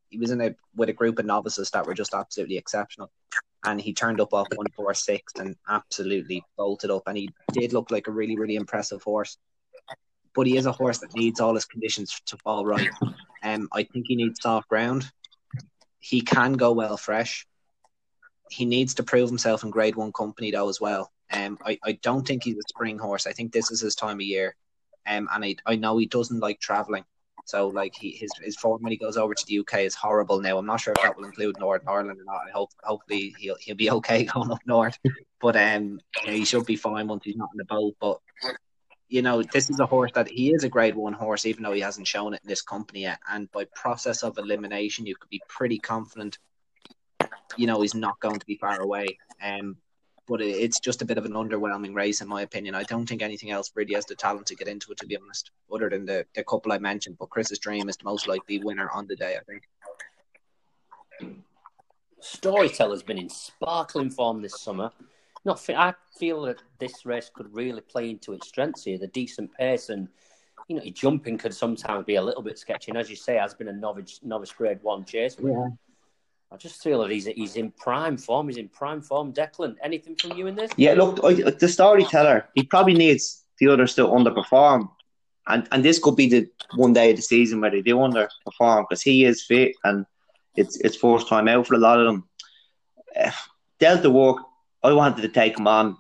[0.10, 3.12] he was in a with a group of novices that were just absolutely exceptional.
[3.66, 7.04] And he turned up off one four six and absolutely bolted up.
[7.08, 9.38] And he did look like a really, really impressive horse.
[10.36, 12.90] But he is a horse that needs all his conditions to fall right.
[13.44, 15.12] Um, I think he needs soft ground.
[16.00, 17.48] He can go well fresh.
[18.50, 21.12] He needs to prove himself in Grade One company though as well.
[21.32, 23.28] Um, I, I don't think he's a spring horse.
[23.28, 24.56] I think this is his time of year.
[25.06, 27.04] Um, and I, I know he doesn't like traveling.
[27.46, 30.42] So like he his his form when he goes over to the UK is horrible
[30.42, 30.58] now.
[30.58, 32.42] I'm not sure if that will include Northern Ireland or not.
[32.46, 35.00] I hope hopefully he'll he'll be okay going up north.
[35.40, 37.96] But um you know, he should be fine once he's not in the boat.
[38.02, 38.20] But
[39.08, 41.72] you know, this is a horse that he is a grade one horse, even though
[41.72, 43.20] he hasn't shown it in this company yet.
[43.30, 46.40] And by process of elimination, you could be pretty confident,
[47.56, 49.18] you know, he's not going to be far away.
[49.42, 49.78] Um,
[50.28, 52.76] but it's just a bit of an underwhelming race, in my opinion.
[52.76, 55.16] I don't think anything else really has the talent to get into it, to be
[55.16, 57.18] honest, other than the, the couple I mentioned.
[57.18, 59.64] But Chris's Dream is the most likely winner on the day, I think.
[62.20, 64.92] Storyteller's been in sparkling form this summer.
[65.46, 68.98] Not, I feel that this race could really play into its strengths here.
[68.98, 70.10] The decent pace and
[70.68, 72.92] you know, jumping could sometimes be a little bit sketchy.
[72.92, 75.38] And as you say, has been a novice novice grade one chase.
[75.42, 75.68] Yeah.
[76.52, 78.48] I just feel that he's he's in prime form.
[78.48, 79.34] He's in prime form.
[79.34, 80.72] Declan, anything from you in this?
[80.78, 81.22] Yeah, look,
[81.60, 84.90] the storyteller, he probably needs the others to underperform,
[85.48, 88.86] and and this could be the one day of the season where they do underperform
[88.88, 90.06] because he is fit and
[90.56, 92.30] it's it's first time out for a lot of them.
[93.16, 93.32] Uh,
[93.80, 94.38] Delta Work,
[94.84, 95.98] I wanted to take him on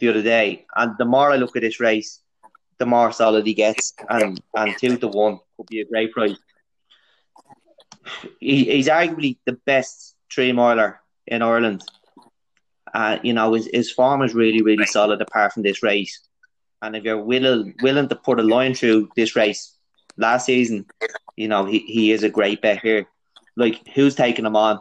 [0.00, 2.20] the other day, and the more I look at this race,
[2.76, 6.36] the more solid he gets, and and two to one could be a great price
[8.40, 11.82] he, he's arguably the best three miler in Ireland.
[12.94, 16.20] Uh, you know, his, his form is really, really solid apart from this race.
[16.80, 19.74] And if you're willing willing to put a line through this race
[20.16, 20.86] last season,
[21.36, 23.06] you know, he, he is a great bet here.
[23.56, 24.80] Like, who's taking him on?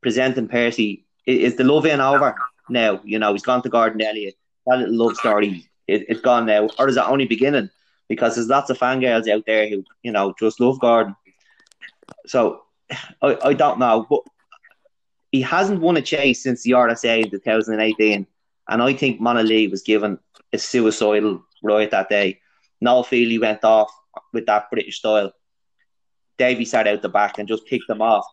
[0.00, 1.04] Presenting Percy.
[1.26, 2.36] Is, is the love in over
[2.68, 3.00] now?
[3.04, 4.36] You know, he's gone to Gordon Elliott.
[4.66, 6.68] That little love story is it, gone now.
[6.78, 7.70] Or is it only beginning?
[8.08, 11.16] Because there's lots of fangirls out there who, you know, just love Gordon
[12.26, 12.62] so
[13.22, 14.20] I, I don't know, but
[15.32, 18.26] he hasn't won a chase since the RSA in 2018.
[18.68, 20.18] And I think Monalee was given
[20.52, 22.40] a suicidal right that day.
[22.80, 23.90] Noel Fehily went off
[24.32, 25.32] with that British style.
[26.38, 28.26] Davy sat out the back and just picked them off.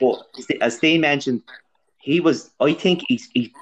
[0.00, 0.22] But
[0.60, 1.42] as Steve mentioned,
[1.98, 3.52] he was, I think he's, he,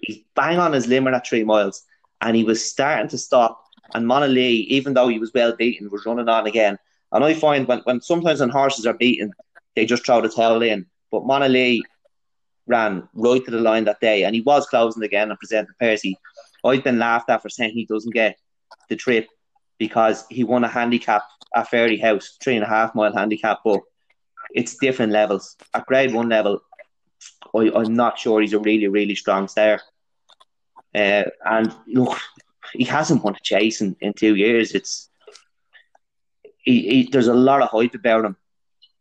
[0.00, 1.84] he's bang on his limit at three miles.
[2.20, 3.64] And he was starting to stop.
[3.94, 6.78] And Monalee, even though he was well beaten, was running on again.
[7.12, 9.32] And I find when, when sometimes when horses are beaten,
[9.74, 10.86] they just throw the towel in.
[11.10, 11.80] But Monalee
[12.66, 16.16] ran right to the line that day, and he was closing again and presented Percy.
[16.64, 18.36] I've been laughed at for saying he doesn't get
[18.88, 19.28] the trip
[19.78, 21.22] because he won a handicap
[21.54, 23.80] at Fairyhouse, three and a half mile handicap, but
[24.52, 25.56] it's different levels.
[25.74, 26.60] At grade one level,
[27.54, 29.80] I, am not sure he's a really, really strong stayer.
[30.94, 32.18] Uh, and look,
[32.72, 34.72] he hasn't won a chase in, in two years.
[34.72, 35.09] It's
[36.62, 38.36] he, he, there's a lot of hype about him,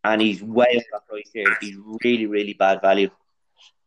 [0.03, 1.57] and he's way price here.
[1.61, 3.09] He's really, really bad value.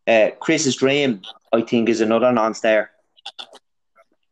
[0.07, 2.91] Uh, Chris's Dream, I think, is another non-stayer.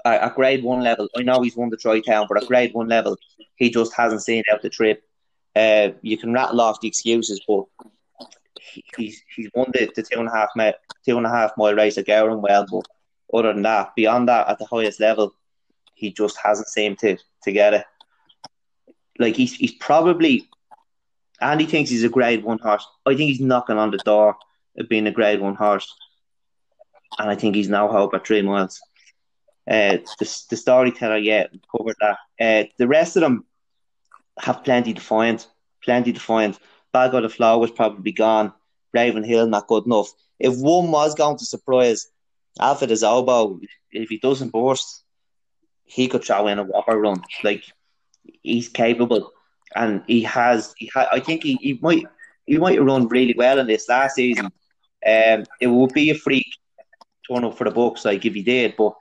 [0.04, 2.88] Uh, at grade one level, I know he's won the Troytown, but at grade one
[2.88, 3.16] level,
[3.56, 5.02] he just hasn't seen out the trip.
[5.54, 7.64] Uh, you can rattle off the excuses, but
[8.60, 10.72] he, he's he's won the, the two and a half mile
[11.04, 12.86] two and a half mile race at Gowran well, but
[13.36, 15.34] other than that, beyond that, at the highest level,
[15.94, 17.84] he just hasn't seemed to to get it.
[19.20, 20.48] Like he's he's probably
[21.40, 22.86] and he thinks he's a grade one horse.
[23.06, 24.36] I think he's knocking on the door
[24.78, 25.94] of being a grade one horse.
[27.18, 28.80] And I think he's now hope at three miles.
[29.68, 32.18] Uh, the, the storyteller, yeah, covered that.
[32.40, 33.44] Uh, the rest of them
[34.38, 35.44] have plenty to find.
[35.82, 36.58] Plenty to find.
[36.92, 38.52] Bag of the Flow was probably gone.
[38.92, 40.12] Ravenhill not good enough.
[40.38, 42.08] If one was going to surprise
[42.58, 43.60] Alpha Des Obeaux,
[43.92, 45.04] if he doesn't burst,
[45.84, 47.22] he could throw in a whopper run.
[47.44, 47.64] Like
[48.42, 49.32] he's capable,
[49.74, 50.74] and he has.
[50.76, 52.04] He ha- I think he, he might
[52.46, 54.46] he might run really well in this last season.
[55.06, 56.46] Um, it would be a freak
[57.28, 58.94] turn up for the books, like if he did, but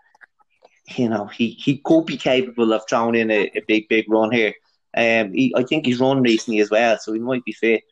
[0.95, 4.31] you know he, he could be capable of throwing in a, a big big run
[4.31, 4.53] here.
[4.95, 7.83] Um, he, I think he's run recently as well, so he might be fit.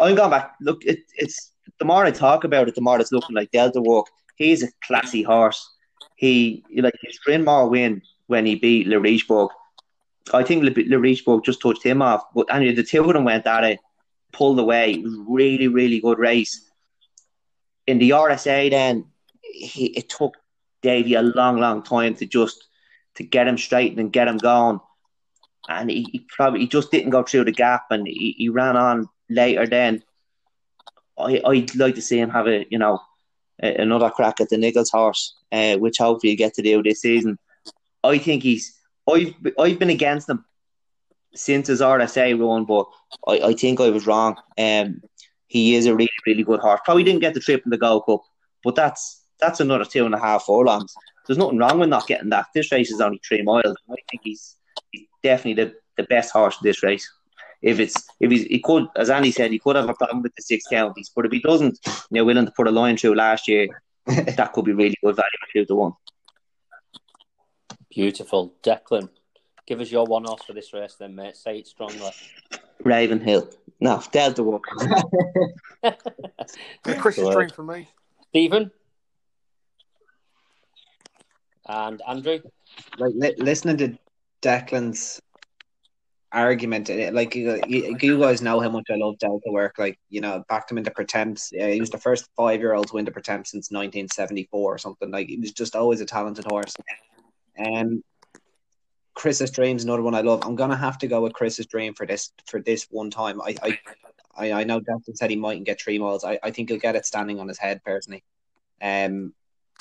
[0.00, 0.54] I'm going back.
[0.60, 3.80] Look, it, it's the more I talk about it, the more it's looking like Delta
[3.80, 4.06] Work.
[4.36, 5.68] He's a classy horse.
[6.16, 9.50] He like his Bryn win when he beat Le Richebourg
[10.34, 12.24] I think Le, Le just touched him off.
[12.34, 13.80] But anyway, the two of them went at it,
[14.32, 14.92] pulled away.
[14.92, 16.68] It was really, really good race.
[17.86, 19.06] In the RSA, then
[19.42, 20.36] he, it took
[20.82, 22.68] Davy a long, long time to just
[23.16, 24.80] to get him straight and get him going.
[25.68, 28.76] And he, he probably he just didn't go through the gap, and he, he ran
[28.76, 30.02] on later, then
[31.18, 33.00] I I'd like to see him have a you know
[33.58, 37.38] another crack at the Nichols horse, uh, which hopefully he get to do this season.
[38.02, 38.79] I think he's
[39.14, 40.44] I've I've been against him
[41.34, 42.86] since his RSA run, but
[43.26, 44.36] I, I think I was wrong.
[44.58, 45.02] Um,
[45.46, 46.80] he is a really really good horse.
[46.84, 48.22] Probably didn't get the trip in the Gold Cup,
[48.64, 50.94] but that's that's another two and a half furlongs.
[51.26, 52.46] There's nothing wrong with not getting that.
[52.54, 53.76] This race is only three miles.
[53.90, 54.56] I think he's,
[54.90, 57.08] he's definitely the, the best horse in this race.
[57.62, 60.34] If it's if he's, he could, as Andy said, he could have a problem with
[60.34, 63.16] the six counties, but if he doesn't, you know, willing to put a line through
[63.16, 63.68] last year,
[64.06, 65.92] that could be really good value to one.
[67.90, 69.08] Beautiful, Declan.
[69.66, 71.36] Give us your one off for this race, then, mate.
[71.36, 72.10] Say it strongly.
[72.84, 73.48] Ravenhill.
[73.80, 74.64] No, Delta Work.
[76.82, 77.88] Chris's dream for me.
[78.28, 78.70] Stephen
[81.70, 82.40] and Andrew.
[82.98, 83.98] Like li- listening to
[84.42, 85.20] Declan's
[86.32, 89.76] argument, eh, like you, you guys know how much I love Delta work.
[89.78, 91.50] Like you know, backed him into Pertemps.
[91.52, 95.10] Yeah, he was the first five-year-old to win the Pertemps since 1974 or something.
[95.10, 96.74] Like he was just always a talented horse.
[97.56, 98.04] And um,
[99.14, 100.42] Chris's Dream's another one I love.
[100.44, 103.40] I'm gonna have to go with Chris's Dream for this for this one time.
[103.40, 103.78] I I,
[104.34, 106.24] I, I know Declan said he mightn't get three miles.
[106.24, 108.24] I, I think he'll get it standing on his head personally.
[108.80, 109.34] Um,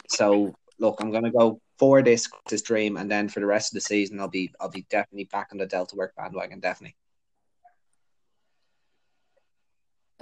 [0.10, 3.76] so look, I'm gonna go for this Chris's Dream, and then for the rest of
[3.76, 6.60] the season, I'll be I'll be definitely back on the Delta Work bandwagon.
[6.60, 6.96] Definitely.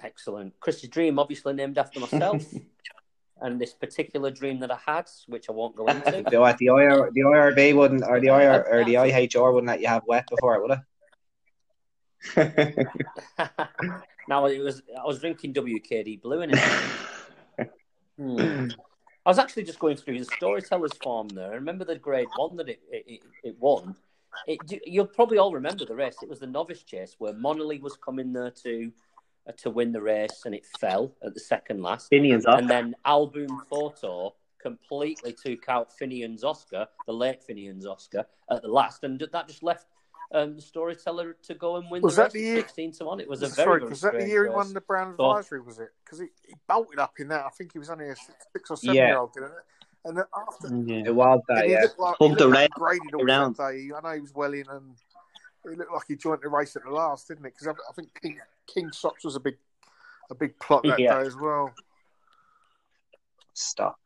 [0.04, 0.60] Excellent.
[0.60, 2.46] Chris's Dream, obviously named after myself.
[3.42, 6.24] and this particular dream that I had, which I won't go into.
[6.24, 10.04] the, IR, the IRB wouldn't, or the IR, or the IHR wouldn't let you have
[10.08, 10.80] wet before it, would it?
[14.28, 16.60] now it was I was drinking WKD Blue in it.
[18.18, 18.68] hmm.
[19.26, 21.52] I was actually just going through the storyteller's form there.
[21.52, 23.96] I remember the grade one that it it, it won.
[24.46, 26.18] It, you'll probably all remember the race.
[26.22, 28.92] It was the novice chase where Monalee was coming there to
[29.58, 32.10] to win the race, and it fell at the second last.
[32.10, 32.60] Finian's up.
[32.60, 38.62] And then Al Boum Photo completely took out Finian's Oscar, the late Finian's Oscar, at
[38.62, 39.86] the last, and that just left
[40.34, 43.06] um, the storyteller to go and win was the that race the year, 16 to
[43.06, 43.20] 1.
[43.22, 45.62] It was a sorry, very, very was that the year he won the Brown Advisory,
[45.62, 45.90] was it?
[46.04, 47.46] Because he, he bolted up in that.
[47.46, 48.16] I think he was only a
[48.54, 49.08] six or seven Yeah.
[49.08, 49.54] year old, didn't it?
[50.04, 51.04] And then after, Yeah.
[51.06, 51.82] It was and that, he yeah.
[51.84, 53.56] looked like, he Pumped around- graded all around.
[53.56, 53.90] that day.
[53.96, 54.96] I know he was well in, and
[55.64, 57.54] he looked like he joined the race at the last, didn't it?
[57.54, 59.58] Because I, I think King, King Socks was a big,
[60.30, 61.20] a big plot that Yeah.
[61.20, 61.74] day as well.
[63.54, 63.98] Stop.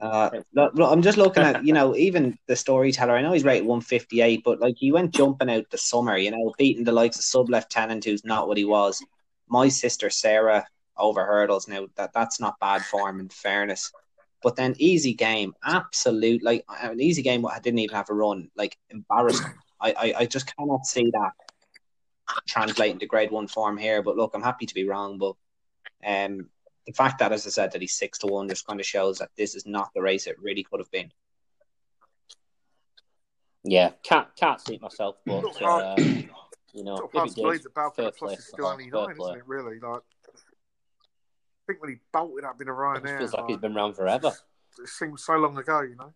[0.00, 3.14] Uh, look, look, I'm just looking at, you know, even the storyteller.
[3.14, 6.52] I know he's rated 158, but like he went jumping out the summer, you know,
[6.58, 9.02] beating the likes of Sub Lieutenant, who's not what he was.
[9.48, 11.68] My sister Sarah over hurdles.
[11.68, 13.92] Now that that's not bad form, in fairness.
[14.42, 17.46] But then easy game, absolute like an easy game.
[17.46, 19.54] I didn't even have a run, like embarrassing.
[19.80, 21.32] I, I, I just cannot see that
[22.46, 24.02] translating to grade one form here.
[24.02, 25.18] But look, I'm happy to be wrong.
[25.18, 25.34] But
[26.06, 26.48] um,
[26.86, 29.18] the fact that, as I said, that he's six to one just kind of shows
[29.18, 31.10] that this is not the race it really could have been.
[33.64, 35.94] Yeah, can't can't see it myself, but uh,
[36.74, 39.06] you know, Sort of if it did, fair Plus play is still horse, only fair
[39.06, 39.42] nine, isn't it?
[39.46, 40.02] Really, like.
[41.66, 43.74] I think when he bolted up in a It just Ryanair, feels like he's been
[43.74, 44.32] around forever.
[44.82, 46.12] it seems so long ago, you know.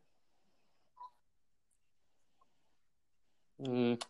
[3.62, 4.02] Mm.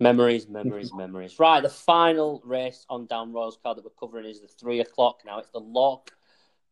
[0.00, 1.38] Memories, memories, memories.
[1.38, 5.22] Right, the final race on Down Royals card that we're covering is the three o'clock
[5.26, 5.38] now.
[5.38, 6.12] It's the Lock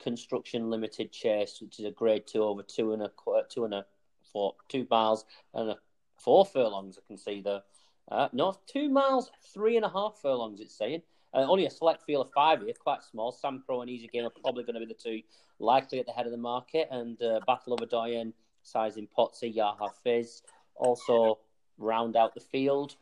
[0.01, 3.75] Construction Limited Chase, which is a grade two over two and a qu- two and
[3.75, 3.85] a
[4.33, 5.77] four two miles and a
[6.19, 6.99] four furlongs.
[6.99, 7.63] I can see there.
[8.09, 10.61] Uh, no, two miles, three and a half furlongs.
[10.61, 11.03] It's saying.
[11.35, 13.33] Uh, only a select field of five here, quite small.
[13.33, 15.21] Samcro and Easy Game are probably going to be the two
[15.59, 20.43] likely at the head of the market, and uh, Battleoverdoyen, Sizing Pottsie, Yaha Fizz
[20.77, 21.39] also
[21.79, 22.97] round out the field.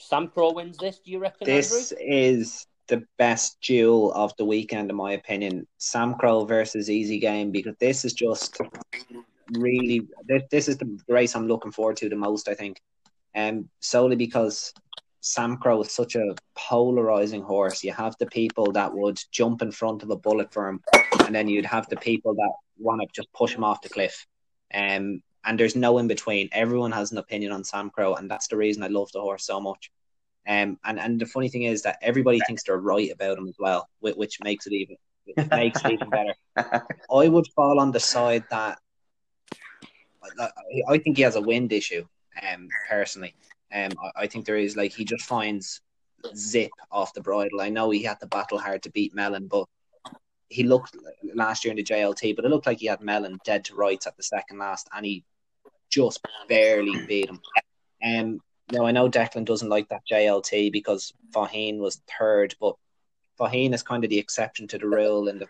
[0.00, 4.96] Samcro wins this, do you reckon, This is the best duel of the weekend, in
[4.96, 5.66] my opinion.
[5.78, 8.58] Samcro versus Easy Game, because this is just
[9.52, 12.80] really this, this is the race I'm looking forward to the most, I think.
[13.34, 14.72] Um, solely because
[15.22, 17.84] Samcro is such a polarizing horse.
[17.84, 20.80] You have the people that would jump in front of a bullet for him,
[21.24, 24.26] and then you'd have the people that want to just push him off the cliff.
[24.74, 26.48] Um, and there's no in between.
[26.52, 29.60] Everyone has an opinion on Samcro, and that's the reason I love the horse so
[29.60, 29.90] much.
[30.46, 33.56] Um, and and the funny thing is that everybody thinks they're right about him as
[33.58, 34.96] well, which, which makes it even
[35.50, 36.34] makes it even better.
[37.12, 38.78] I would fall on the side that
[40.38, 40.48] I,
[40.88, 42.04] I think he has a wind issue.
[42.50, 43.34] Um, personally,
[43.74, 45.80] um, I, I think there is like he just finds
[46.36, 47.60] zip off the bridle.
[47.60, 49.66] I know he had to battle hard to beat Melon, but
[50.48, 50.96] he looked
[51.34, 54.06] last year in the JLT, but it looked like he had Melon dead to rights
[54.06, 55.24] at the second last, and he
[55.92, 57.40] just barely beat him.
[58.04, 58.40] Um,
[58.72, 62.76] Now I know Declan doesn't like that JLT because Faugheen was third, but
[63.38, 65.48] Faugheen is kind of the exception to the rule in the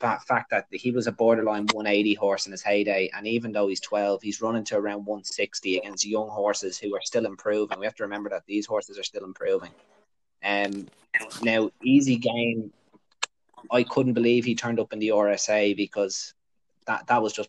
[0.00, 3.80] fact that he was a borderline 180 horse in his heyday, and even though he's
[3.80, 7.78] 12, he's running to around 160 against young horses who are still improving.
[7.78, 9.70] We have to remember that these horses are still improving.
[10.44, 10.86] Um,
[11.42, 12.72] now, easy game.
[13.70, 16.34] I couldn't believe he turned up in the RSA because
[16.86, 17.48] that that was just.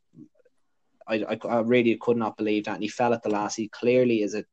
[1.08, 3.56] I, I, I really could not believe that, and he fell at the last.
[3.56, 4.44] He clearly is a.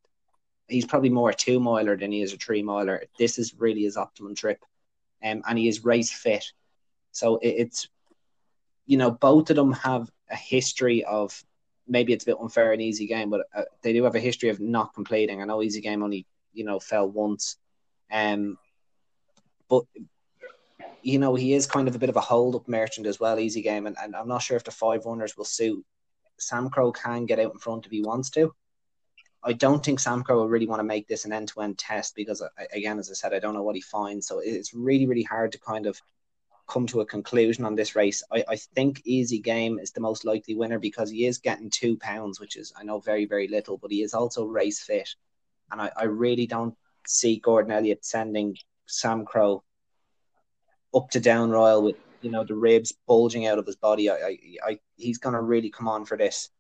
[0.69, 3.03] He's probably more a two miler than he is a three miler.
[3.19, 4.65] This is really his optimum trip,
[5.23, 6.45] um, and he is race fit.
[7.13, 7.89] So it, it's,
[8.87, 11.45] you know, both of them have a history of
[11.87, 14.49] maybe it's a bit unfair and easy game, but uh, they do have a history
[14.49, 15.41] of not completing.
[15.41, 17.57] I know easy game only you know fell once,
[18.11, 18.57] um,
[19.69, 19.85] but
[21.03, 23.39] you know he is kind of a bit of a hold up merchant as well.
[23.39, 25.85] Easy game, and, and I'm not sure if the five runners will suit.
[26.41, 28.55] Samcro can get out in front if he wants to.
[29.43, 32.15] I don't think Samcro will really want to make this an end to end test
[32.15, 34.27] because, uh, again, as I said, I don't know what he finds.
[34.27, 36.01] So it's really, really hard to kind of
[36.67, 38.23] come to a conclusion on this race.
[38.33, 41.99] I, I think Easy Game is the most likely winner because he is getting two
[41.99, 45.11] pounds, which is, I know, very, very little, but he is also race fit.
[45.71, 46.75] And I, I really don't
[47.07, 48.57] see Gordon Elliott sending
[48.89, 49.61] Samcro
[50.95, 54.11] up to Down Royal with, you know, the ribs bulging out of his body.
[54.11, 56.51] I, I, I he's to really come on for this.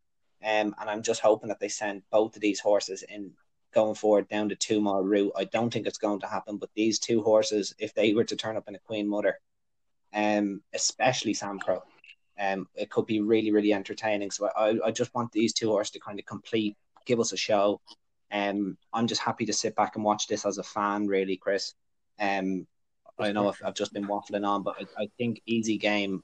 [0.42, 3.32] Um, and I'm just hoping that they send both of these horses in
[3.72, 5.32] going forward down the two mile route.
[5.36, 8.36] I don't think it's going to happen, but these two horses, if they were to
[8.36, 9.38] turn up in a Queen Mother,
[10.12, 11.82] um, especially Samcro.
[12.38, 14.30] Um, it could be really, really entertaining.
[14.30, 17.36] So I, I just want these two horses to kind of complete, give us a
[17.36, 17.80] show.
[18.30, 21.74] Um, I'm just happy to sit back and watch this as a fan, really, Chris.
[22.18, 22.66] Um,
[23.18, 26.22] I know I've, I've just been waffling on, but I, I think Easy Game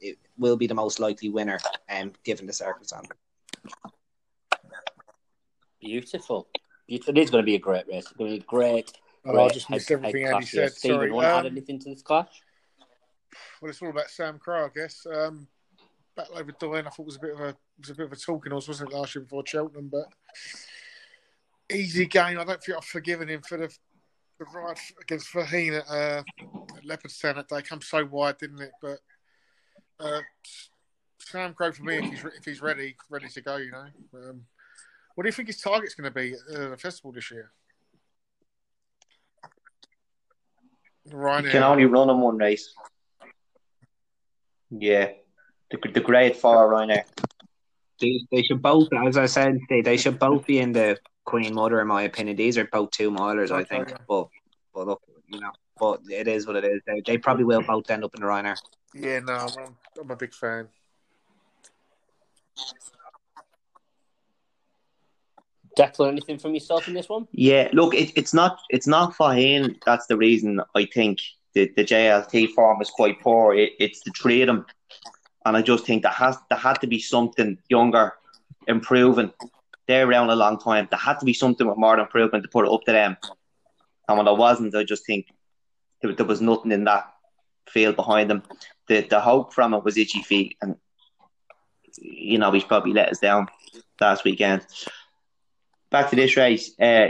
[0.00, 1.58] it will be the most likely winner,
[1.90, 3.08] um, given the circumstance.
[5.80, 6.48] Beautiful.
[6.86, 7.14] Beautiful.
[7.14, 8.04] It is going to be a great race.
[8.04, 8.92] It's going to be a great.
[9.24, 10.72] Oh, I just missed everything Andy said.
[10.72, 11.10] Stephen, Sorry.
[11.10, 12.42] want to Um, add anything to this clash?
[13.60, 15.06] well, it's all about Samcro, I guess.
[15.12, 15.46] Um,
[16.18, 18.68] Battleoverdoyen, I thought was a bit of a was a bit of a talking horse,
[18.68, 19.88] wasn't it, last year before Cheltenham?
[19.88, 20.06] But
[21.70, 22.38] easy game.
[22.38, 23.74] I don't think I've forgiven him for the
[24.40, 26.22] the ride against Faugheen at, uh,
[26.76, 27.62] at Leopardstown that day.
[27.62, 28.72] Come so wide, didn't it?
[28.80, 28.98] But
[30.00, 30.20] uh,
[31.22, 33.86] Samcro for me, if he's if he's ready, ready to go, you know.
[34.14, 34.42] Um,
[35.14, 37.52] what do you think his target's going to be at uh, the festival this year?
[41.12, 42.72] Right You can only run in one race.
[44.70, 45.10] Yeah,
[45.70, 47.04] the the grade four runner.
[48.00, 51.54] They, they should both, as I said, they, they should both be in the Queen
[51.54, 52.36] Mother, in my opinion.
[52.36, 53.90] These are both two milers, I think.
[53.90, 53.96] yeah.
[54.08, 54.28] But
[54.74, 56.80] but look, you know, but it is what it is.
[56.86, 58.56] They, they probably will both end up in the Ryanair.
[58.94, 60.68] Yeah, no, I'm, I'm a big fan.
[65.78, 67.26] Declan, anything from yourself in this one?
[67.32, 69.76] Yeah, look, it, it's not it's not Faugheen.
[69.86, 71.20] That's the reason I think
[71.54, 73.54] the, the JLT form is quite poor.
[73.54, 74.66] It, it's the three of them,
[75.46, 78.14] and I just think there has there had to be something younger,
[78.66, 79.32] improving.
[79.90, 80.86] They're around a long time.
[80.88, 83.16] There had to be something with more improvement to put it up to them.
[84.06, 85.26] And when there wasn't, I just think
[86.00, 87.12] there, was nothing in that
[87.68, 88.44] field behind them.
[88.86, 90.76] The the hope from it was itchy feet, and
[91.98, 93.48] you know he's probably let us down
[94.00, 94.64] last weekend.
[95.90, 97.08] Back to this race, uh,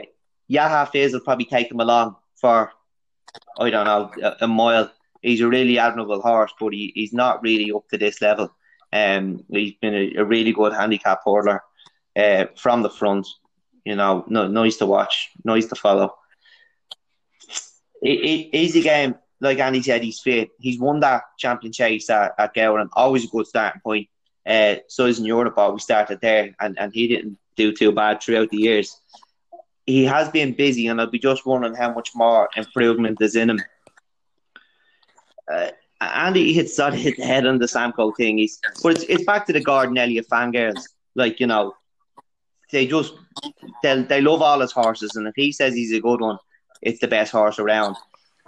[0.50, 2.72] Yaha Fizz will probably take him along for
[3.58, 4.90] I don't know a, a mile.
[5.20, 8.50] He's a really admirable horse, but he, he's not really up to this level.
[8.90, 11.60] Um, he's been a, a really good handicap hurdler
[12.16, 13.26] uh, from the front.
[13.84, 16.14] You know, no, nice to watch, nice to follow.
[18.02, 20.50] It, it, easy game, like Andy said, he's fit.
[20.58, 22.88] He's won that champion chase at, at Gowran.
[22.92, 24.08] Always a good starting point.
[24.46, 28.56] Uh, Sizing Europe, we started there, and, and he didn't do too bad throughout the
[28.56, 28.96] years.
[29.86, 33.50] He has been busy, and I'll be just wondering how much more improvement is in
[33.50, 33.61] him.
[35.50, 38.38] Uh, Andy hits that hit the head on the Samcro thing.
[38.38, 40.82] He's, but it's, it's back to the Gordon Elliott fangirls.
[41.14, 41.74] Like, you know,
[42.70, 43.14] they just
[43.82, 46.38] they they love all his horses, and if he says he's a good one,
[46.82, 47.96] it's the best horse around.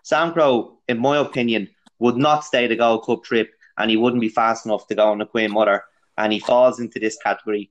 [0.05, 1.69] Samcro, in my opinion,
[1.99, 5.11] would not stay the Gold Cup trip, and he wouldn't be fast enough to go
[5.11, 5.83] on the Queen Mother,
[6.19, 7.71] and he falls into this category.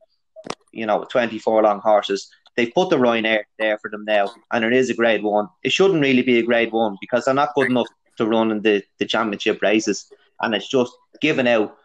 [0.71, 2.29] You know, twenty four long horses.
[2.57, 5.47] They put the Ryanair there for them now, and it is a Grade One.
[5.63, 7.87] It shouldn't really be a Grade One because they're not good enough
[8.17, 10.91] to run in the, the championship races, and it's just
[11.21, 11.77] giving out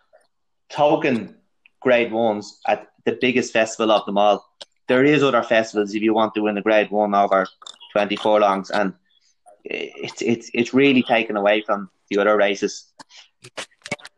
[0.69, 1.37] token
[1.81, 4.47] Grade Ones at the biggest festival of them all.
[4.89, 7.47] There is other festivals if you want to win the Grade One over
[7.93, 8.93] twenty four longs, and
[9.65, 12.93] it's it's it's really taken away from the other races.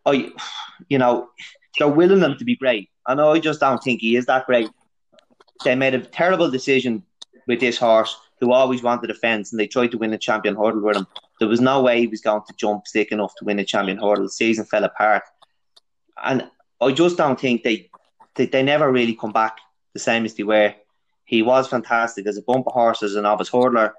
[0.05, 0.31] I,
[0.89, 1.29] you know,
[1.79, 4.45] they're willing them to be great, I know I just don't think he is that
[4.45, 4.69] great.
[5.65, 7.03] They made a terrible decision
[7.47, 10.55] with this horse who always wanted a fence and they tried to win a champion
[10.55, 11.07] hurdle with him.
[11.41, 13.97] There was no way he was going to jump stick enough to win a champion
[13.97, 14.25] hurdle.
[14.25, 15.23] The season fell apart.
[16.23, 16.49] And
[16.83, 17.91] I just don't think they,
[18.39, 19.59] they they never really come back
[19.93, 20.75] the same as they were.
[21.25, 23.93] He was fantastic as a bumper horse, as a novice hurdler.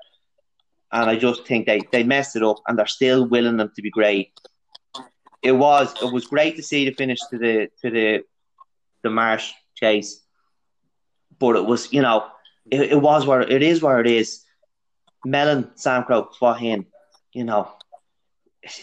[0.92, 3.82] And I just think they, they messed it up and they're still willing them to
[3.84, 4.32] be great.
[5.44, 8.24] It was it was great to see the finish to the to the
[9.04, 10.22] the marsh chase.
[11.38, 12.26] But it was, you know,
[12.72, 14.44] it, it was where it is where it is.
[15.24, 16.86] Melon, Sam Crow, Faugheen,
[17.34, 17.72] you know.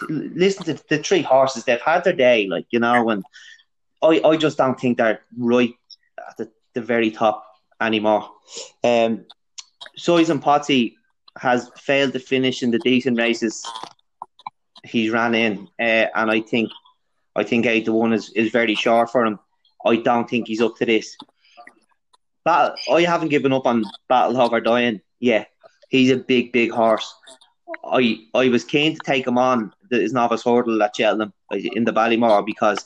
[0.09, 3.25] Listen to the three horses, they've had their day, like, you know, and
[4.11, 5.75] I, I just don't think they're right
[6.29, 7.45] at the, the very top
[7.81, 8.31] anymore.
[8.85, 9.27] Um
[9.97, 10.95] Sizing Pottsie
[11.39, 13.65] has failed to finish in the decent races
[14.87, 16.71] he's ran in, uh, and I think
[17.35, 19.39] I think eight to one is, is very short for him.
[19.85, 21.17] I don't think he's up to this.
[22.45, 25.01] But I haven't given up on Battleoverdoyen.
[25.21, 25.45] Yeah,
[25.91, 27.13] he's a big, big horse.
[27.85, 31.93] I I was keen to take him on his novice hurdle at Cheltenham in the
[31.93, 32.85] Ballymore because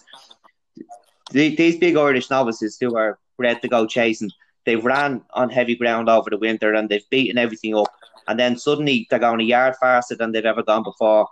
[1.30, 4.30] the, these big Irish novices who are bred to go chasing,
[4.64, 7.92] they've ran on heavy ground over the winter and they've beaten everything up.
[8.28, 11.28] And then suddenly they're going a yard faster than they've ever gone before.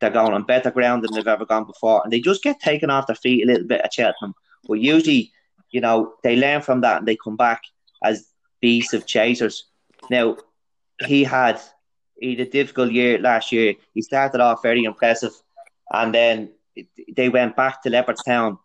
[0.00, 2.02] They're going on better ground than they've ever gone before.
[2.02, 4.34] And they just get taken off their feet a little bit at Cheltenham.
[4.66, 5.32] But usually,
[5.70, 7.62] you know, they learn from that and they come back
[8.02, 8.28] as
[8.60, 9.64] beasts of chasers.
[10.10, 10.36] Now,
[11.06, 11.60] he had
[12.18, 13.74] he had a difficult year last year.
[13.94, 15.32] He started off very impressive,
[15.92, 16.50] and then
[17.16, 18.58] they went back to Leopardstown.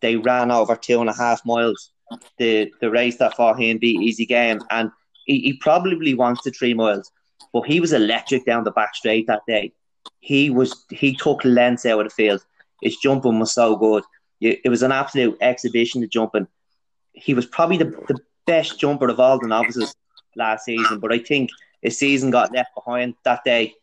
[0.00, 1.90] They ran over two and a half miles.
[2.38, 4.90] The the race that fought him be easy game, and
[5.26, 7.10] he, he probably wants the three miles,
[7.52, 9.72] but he was electric down the back straight that day.
[10.20, 12.44] He was he took lengths out of the field.
[12.82, 14.04] His jumping was so good.
[14.40, 16.46] It was an absolute exhibition of jumping.
[17.12, 19.94] He was probably the, the best jumper of all the novices
[20.36, 23.74] last season, but I think his season got left behind that day.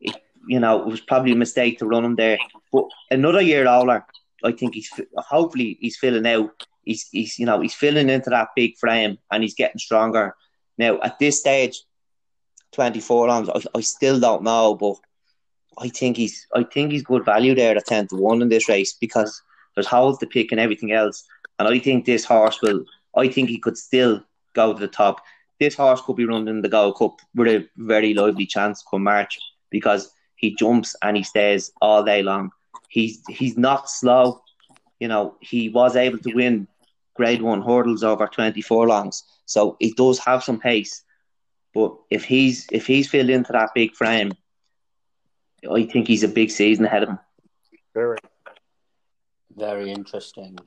[0.00, 0.16] It,
[0.46, 2.38] you know, it was probably a mistake to run him there.
[2.72, 4.04] But another year older,
[4.44, 6.66] I think he's hopefully he's filling out.
[6.84, 10.34] He's he's you know he's filling into that big frame and he's getting stronger.
[10.78, 11.82] Now at this stage,
[12.72, 14.96] twenty four on, I, I still don't know, but
[15.78, 18.68] I think he's I think he's good value there at ten to one in this
[18.68, 19.42] race because
[19.74, 21.24] there's holes to pick and everything else.
[21.58, 22.84] And I think this horse will.
[23.16, 24.22] I think he could still
[24.54, 25.20] go to the top.
[25.58, 29.38] This horse could be running the Gold Cup with a very lively chance come March
[29.70, 32.50] because he jumps and he stays all day long.
[32.90, 34.42] He's he's not slow.
[34.98, 36.66] You know, he was able to win
[37.14, 39.22] grade one hurdles over 24 longs.
[39.46, 41.02] So he does have some pace.
[41.72, 44.32] But if he's if he's filled into that big frame,
[45.70, 47.18] I think he's a big season ahead of him.
[47.94, 48.18] Very.
[49.56, 50.58] Very interesting.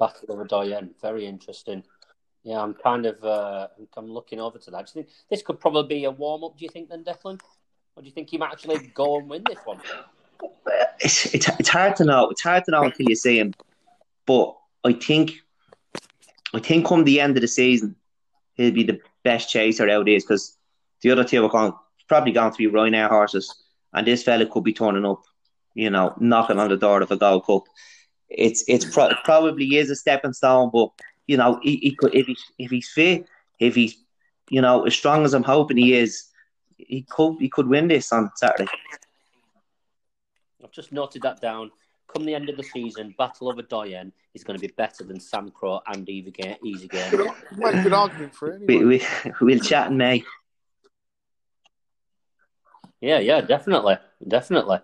[0.00, 0.90] Battleoverdoyen.
[1.02, 1.84] Very interesting.
[2.44, 4.86] Yeah, I'm kind of uh, I'm looking over to that.
[4.86, 6.56] Do you think this could probably be a warm up?
[6.56, 7.40] Do you think then, Declan?
[7.94, 9.80] Or do you think he might actually go and win this one?
[11.00, 12.30] It's, it's it's hard to know.
[12.30, 13.54] It's hard to know until you see him.
[14.26, 15.32] But I think
[16.54, 17.96] I think come the end of the season,
[18.54, 20.56] he'll be the best chaser out there because
[21.02, 21.72] the other two are going,
[22.08, 23.54] probably going to be Ryanair horses,
[23.92, 25.22] and this fella could be turning up
[25.76, 27.64] you know, knocking on the door of a Gold Cup.
[28.28, 30.88] It's it's pro- probably is a stepping stone, but
[31.26, 33.28] you know, he, he could if he if he's fit,
[33.60, 33.96] if he's
[34.50, 36.24] you know as strong as I'm hoping he is,
[36.76, 38.70] he could he could win this on Saturday.
[40.66, 41.70] I've just noted that down.
[42.12, 46.08] Come the end of the season, Battleoverdoyen is going to be better than Samcro and
[46.08, 46.56] Easy Game.
[46.64, 47.12] Easy Game.
[47.56, 48.62] Make a good argument for it.
[48.66, 49.00] We, Anyway.
[49.24, 50.24] we, we'll chat in May.
[53.00, 54.78] Yeah, yeah, definitely, definitely.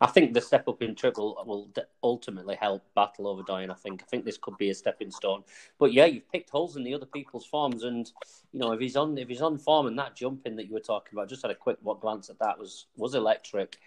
[0.00, 1.70] I think the step up in triple will
[2.02, 3.70] ultimately help Battleoverdoyen.
[3.70, 4.02] I think.
[4.02, 5.42] I think this could be a stepping stone.
[5.78, 8.10] But yeah, you've picked holes in the other people's forms, and
[8.52, 10.80] you know if he's on if he's on form and that jumping that you were
[10.80, 13.78] talking about, just had a quick what glance at that was was electric.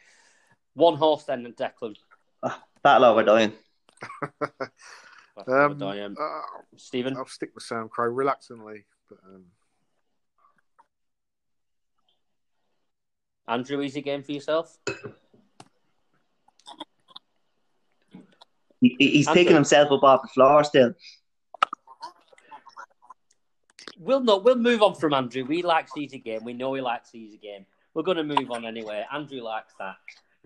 [0.78, 1.96] One horse then, and Declan.
[2.84, 3.52] Battle over Dying.
[4.40, 4.70] Battle
[5.48, 6.16] over Um, Dying.
[6.22, 6.42] uh,
[6.76, 7.18] Stephen.
[7.18, 9.46] I'll stick with Samcro reluctantly, but um,
[13.48, 14.78] Andrew, easy game for yourself.
[18.80, 19.42] He, he's Andrew.
[19.42, 20.94] picking himself up off the floor still.
[23.98, 24.44] We'll not.
[24.44, 25.44] We'll move on from Andrew.
[25.44, 26.44] We like easy game.
[26.44, 27.66] We know he likes easy game.
[27.96, 29.04] We're going to move on anyway.
[29.12, 29.96] Andrew likes that.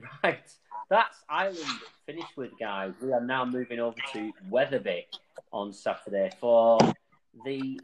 [0.23, 0.51] Right.
[0.89, 2.93] That's Ireland finished with, guys.
[3.01, 5.07] We are now moving over to Wetherby
[5.53, 6.79] on Saturday for
[7.45, 7.79] the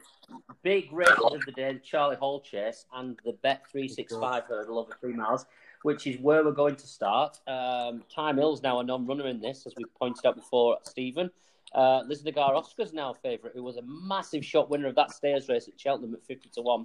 [0.62, 4.92] big race of the day, the Charlie Hall Chase and the Bet 365 hurdle over
[5.00, 5.46] three miles.
[5.84, 7.40] which is where we're going to start.
[7.48, 11.30] Um, Thyme Hill's now a non-runner in this, as we pointed out before, Stephen.
[11.74, 15.68] Uh, Lisnagar Oscar's now favourite, who was a massive shot winner of that stayers race
[15.68, 16.84] at Cheltenham at 50 to 1.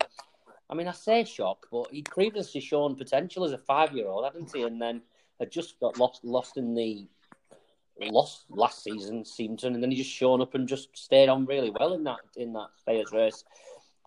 [0.71, 4.25] I mean, I say shock, but he'd previously shown potential as a five year old,
[4.25, 4.63] hadn't he?
[4.63, 5.03] And then
[5.39, 7.07] had just got lost lost in the
[8.01, 11.71] lost last season, seemed and then he just shown up and just stayed on really
[11.79, 13.45] well in that in that stayers race.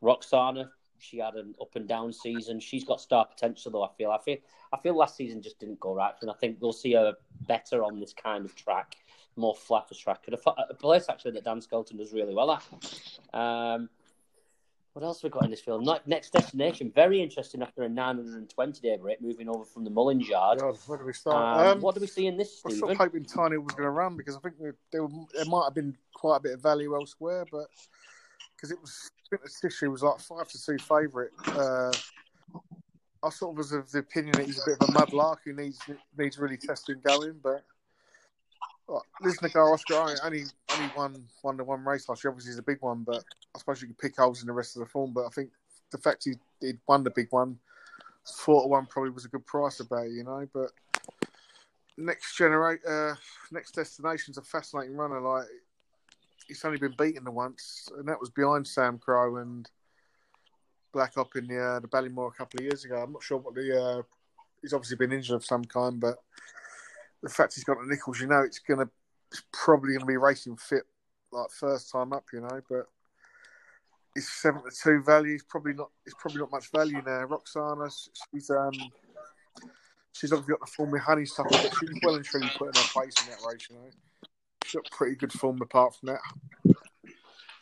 [0.02, 0.70] Roksana,
[1.00, 2.60] she had an up and down season.
[2.60, 3.84] She's got star potential though.
[3.84, 4.12] I feel.
[4.12, 4.38] I feel.
[4.74, 7.14] I feel last season just didn't go right, and I think we'll see her
[7.48, 8.96] better on this kind of track,
[9.36, 12.64] more flatter track, and a, a place actually that Dan Skelton does really well at.
[13.34, 13.90] Um,
[14.96, 15.86] what else have we got in this film?
[16.06, 20.60] Next Destination, very interesting after a 920 day break, moving over from the Mullins Yard.
[20.60, 21.60] God, where do we start?
[21.60, 23.74] Um, um, what do we see in this, I was sort of hoping Tiny was
[23.74, 26.54] going to run because I think there, there, there might have been quite a bit
[26.54, 27.66] of value elsewhere, but
[28.56, 31.32] because it was, I think the tissue was like five to two favourite.
[31.46, 31.92] Uh,
[33.22, 35.40] I sort of was of the opinion that he's a bit of a mud lark
[35.44, 35.78] who needs
[36.18, 37.66] needs really testing going, but
[39.24, 42.32] Lisnagar Oscar only only won one to one race last year.
[42.32, 43.24] Obviously, is a big one, but
[43.56, 45.12] I suppose you could pick holes in the rest of the form.
[45.14, 45.50] But I think
[45.92, 47.58] the fact he did won the big one,
[48.26, 50.48] four to one probably was a good price about you know.
[50.54, 50.72] But
[51.98, 53.16] next generate, uh,
[53.52, 55.20] next destination's a fascinating runner.
[55.20, 55.48] Like
[56.48, 59.68] he's only been beaten the once, and that was behind Samcro and
[60.94, 63.02] Black Op in the uh, the Ballymore a couple of years ago.
[63.02, 64.02] I'm not sure what the uh,
[64.62, 66.18] he's obviously been injured of some kind, but
[67.26, 68.88] the fact he's got the nickels, you know, it's gonna
[69.32, 70.84] it's probably gonna be racing fit
[71.32, 72.62] like first time up, you know.
[72.70, 72.86] But
[74.16, 75.34] it's seven to two value.
[75.34, 75.90] It's probably not.
[76.06, 77.26] It's probably not much value now.
[77.26, 77.92] Roksana,
[78.32, 78.72] she's um,
[80.14, 83.32] she's obviously got the form with Honeysuckle, she's well and truly putting her place in
[83.32, 83.90] that race, you know.
[84.64, 86.76] She's got pretty good form apart from that.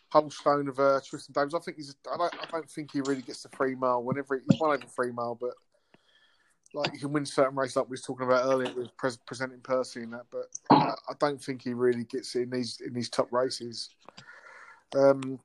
[0.09, 1.53] Holstone of uh, Tristan Davis.
[1.53, 1.95] I think he's.
[2.13, 2.35] I don't.
[2.35, 4.03] I don't think he really gets the free mile.
[4.03, 5.51] Whenever he, he's won over three mile, but
[6.73, 9.59] like you can win certain races, like we was talking about earlier with pre- presenting
[9.59, 10.25] Percy and that.
[10.31, 13.89] But I, don't think he really gets it in these in these top races.
[14.95, 15.39] Um,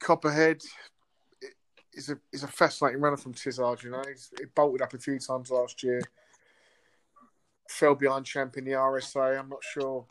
[0.00, 0.62] Copperhead
[1.92, 3.82] is a is a fascinating runner from Tizzard.
[3.82, 6.00] You know, he's, he bolted up a few times last year.
[7.68, 9.38] Fell behind champion the RSA.
[9.38, 10.06] I'm not sure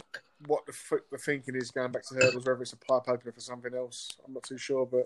[0.47, 3.31] what the f- the thinking is going back to hurdles, whether it's a pipe opener
[3.31, 4.11] for something else.
[4.25, 5.05] I'm not too sure, but,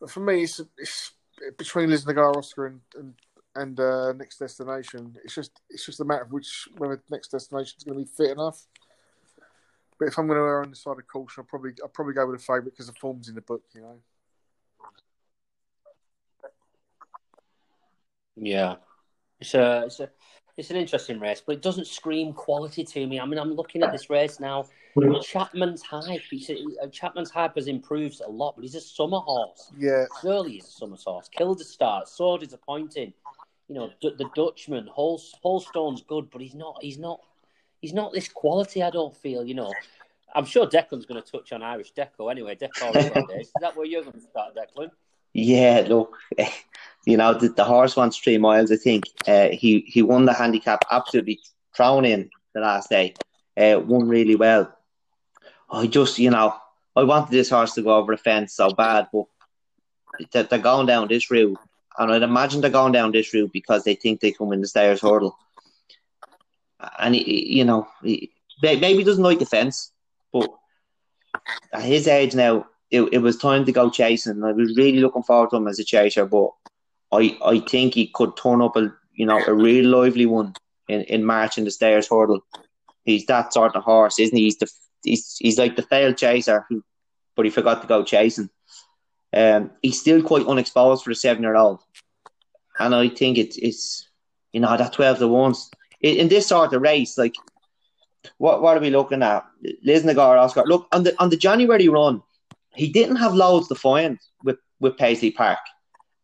[0.00, 1.12] but for me, it's, it's
[1.58, 3.14] between Lisnagar, Oscar, and, and
[3.56, 5.16] and uh, next destination.
[5.24, 8.10] It's just it's just a matter of which whether next destination is going to be
[8.16, 8.66] fit enough.
[9.98, 12.14] But if I'm going to err on the side of caution, I'll probably I'll probably
[12.14, 13.98] go with a favourite because the form's in the book, you know.
[18.36, 18.76] Yeah,
[19.40, 20.10] it's a it's a
[20.56, 23.20] it's an interesting race, but it doesn't scream quality to me.
[23.20, 24.66] I mean, I'm looking at this race now.
[24.96, 29.72] Chapmanshype, he's a, Chapmanshype has improved a lot, but he's a summer horse.
[29.76, 31.28] Yeah, Surely he's a summer horse.
[31.36, 33.12] Kildisart, so disappointing
[33.74, 36.78] you know, D- the Dutchman, Hol- Holstone's good, but he's not.
[36.80, 37.20] He's not.
[37.80, 38.84] He's not this quality.
[38.84, 39.44] I don't feel.
[39.44, 39.74] You know,
[40.32, 42.54] I'm sure Declan's going to touch on Irish Deco anyway.
[42.54, 42.94] Deco
[43.40, 44.90] Is that where you're going to start, Declan?
[45.32, 46.16] Yeah, look,
[47.04, 48.70] you know the, the horse wants three miles.
[48.70, 51.40] I think uh, he he won the handicap absolutely
[51.76, 53.14] thrown in the last day.
[53.56, 54.72] Uh, won really well.
[55.68, 56.54] I just you know
[56.94, 59.24] I wanted this horse to go over the fence so bad, but
[60.30, 61.58] they're, they're going down this route
[61.98, 64.68] and I'd imagine they're going down this route because they think they can win the
[64.68, 65.38] Stayers hurdle.
[66.98, 68.32] And, he, you know, he,
[68.62, 69.92] maybe he doesn't like the fence,
[70.32, 70.50] but
[71.72, 74.42] at his age now, it, it was time to go chasing.
[74.44, 76.50] I was really looking forward to him as a chaser, but
[77.12, 80.54] I, I think he could turn up a you know a real lively one
[80.88, 82.40] in, in March in the Stayers hurdle.
[83.04, 84.44] He's that sort of horse, isn't he?
[84.44, 84.68] He's the
[85.02, 86.84] he's, he's like the failed chaser, who,
[87.36, 88.50] but he forgot to go chasing.
[89.34, 91.80] Um, he's still quite unexposed for a seven year old.
[92.78, 94.08] And I think it's, it's
[94.52, 95.70] you know, that 12 to 1s.
[96.00, 97.34] In, in this sort of race, like,
[98.38, 99.44] what, what are we looking at?
[99.86, 100.64] Lisnagar, Oscar.
[100.64, 102.22] Look, on the on the January run,
[102.74, 105.58] he didn't have loads to find with, with Paisley Park.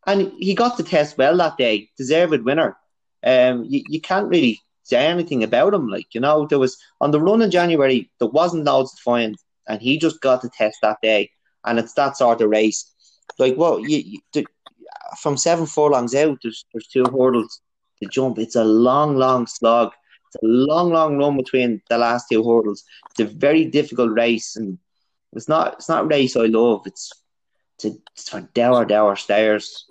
[0.07, 2.77] And he got the test well that day, deserved winner.
[3.23, 5.89] Um, you, you can't really say anything about him.
[5.89, 9.37] Like, you know, there was on the run in January, there wasn't loads to find,
[9.69, 11.31] and he just got the test that day.
[11.65, 12.91] And it's that sort of race
[13.39, 14.45] like well, you, you,
[15.21, 17.61] from seven furlongs out, there's there's two hurdles
[18.03, 18.39] to jump.
[18.39, 19.93] It's a long, long slog.
[20.29, 22.85] It's a long, long run between the last two hurdles.
[23.11, 24.79] It's a very difficult race, and
[25.33, 26.83] it's not it's not a race I love.
[26.87, 27.11] It's
[27.77, 29.87] it's, a, it's for dour, dour stairs.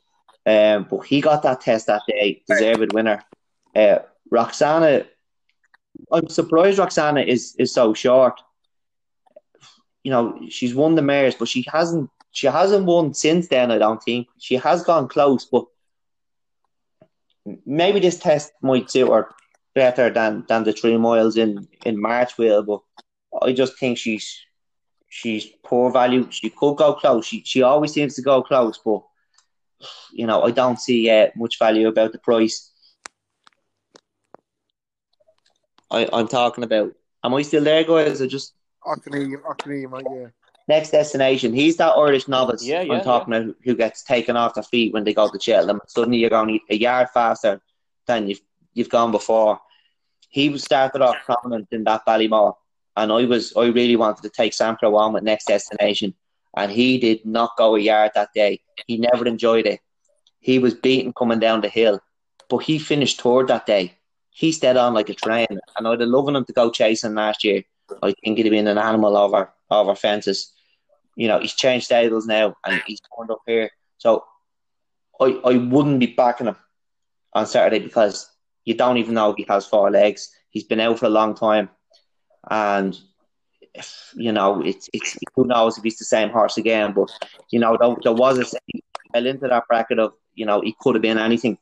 [0.46, 3.24] Um, but he got that test that day, deserved winner.
[3.76, 4.00] Uh,
[4.32, 5.06] Roksana,
[6.12, 8.40] I'm surprised Roksana is is so short.
[10.04, 13.78] You know, she's won the mares, but she hasn't she hasn't won since then, I
[13.78, 14.28] don't think.
[14.38, 15.66] She has gone close, but
[17.66, 19.30] maybe this test might suit her
[19.76, 22.82] better than than the three miles in in March will, but
[23.42, 24.40] I just think she's
[25.08, 26.28] she's poor value.
[26.30, 27.26] She could go close.
[27.26, 29.02] She she always seems to go close, but
[30.12, 32.72] you know I don't see uh, much value about the price.
[35.92, 36.94] I, I'm talking about.
[37.24, 38.22] Am I still there, guys?
[38.22, 38.54] I just
[38.86, 39.42] I can hear you.
[39.50, 40.06] I can hear you, mate.
[40.10, 40.28] Yeah.
[40.70, 41.52] Next destination.
[41.52, 44.94] He's that Irish novice Yeah, yeah, I'm talking about who gets taken off their feet
[44.94, 45.82] when they go to Cheltenham.
[45.88, 47.60] Suddenly you're going a yard faster
[48.06, 48.42] than you've
[48.76, 49.60] you've gone before.
[50.30, 52.54] He was started off prominent in that Ballymore,
[52.96, 56.14] and I was I really wanted to take Samcro on with next destination,
[56.56, 58.62] and he did not go a yard that day.
[58.86, 59.80] He never enjoyed it.
[60.40, 62.00] He was beaten coming down the hill,
[62.48, 63.98] but he finished third that day.
[64.30, 67.44] He stayed on like a train, and I'd have loved him to go chasing last
[67.44, 67.64] year.
[68.04, 70.54] I think he'd have been an animal over over fences.
[71.16, 73.70] You know, he's changed stables now, and he's turned up here.
[73.98, 74.24] So
[75.20, 76.56] I I wouldn't be backing him
[77.34, 78.30] on Saturday because
[78.66, 80.32] you don't even know if he has four legs.
[80.50, 81.70] He's been out for a long time,
[82.50, 82.98] and
[84.16, 86.94] you know it's it's who knows if he's the same horse again.
[86.94, 87.10] But
[87.52, 88.46] you know there, there was a
[89.14, 91.58] fell into that bracket of you know he could have been anything.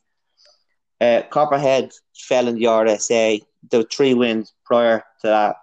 [1.00, 3.42] Uh, Copperhead fell in the RSA.
[3.70, 5.56] The three wins prior to that.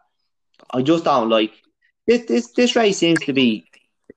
[0.71, 1.53] I just don't like
[2.07, 2.25] this.
[2.25, 3.65] This this race seems to be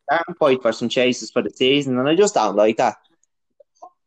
[0.04, 2.96] starting point for some chases for the season, and I just don't like that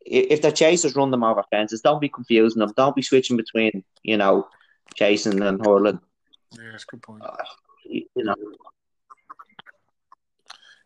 [0.04, 2.74] if the chasers run them over fences, don't be confusing them.
[2.76, 4.48] Don't be switching between, you know,
[4.96, 6.00] chasing and hurling.
[6.58, 7.22] Yeah, that's a good point.
[7.24, 7.36] Uh,
[7.86, 8.36] you know,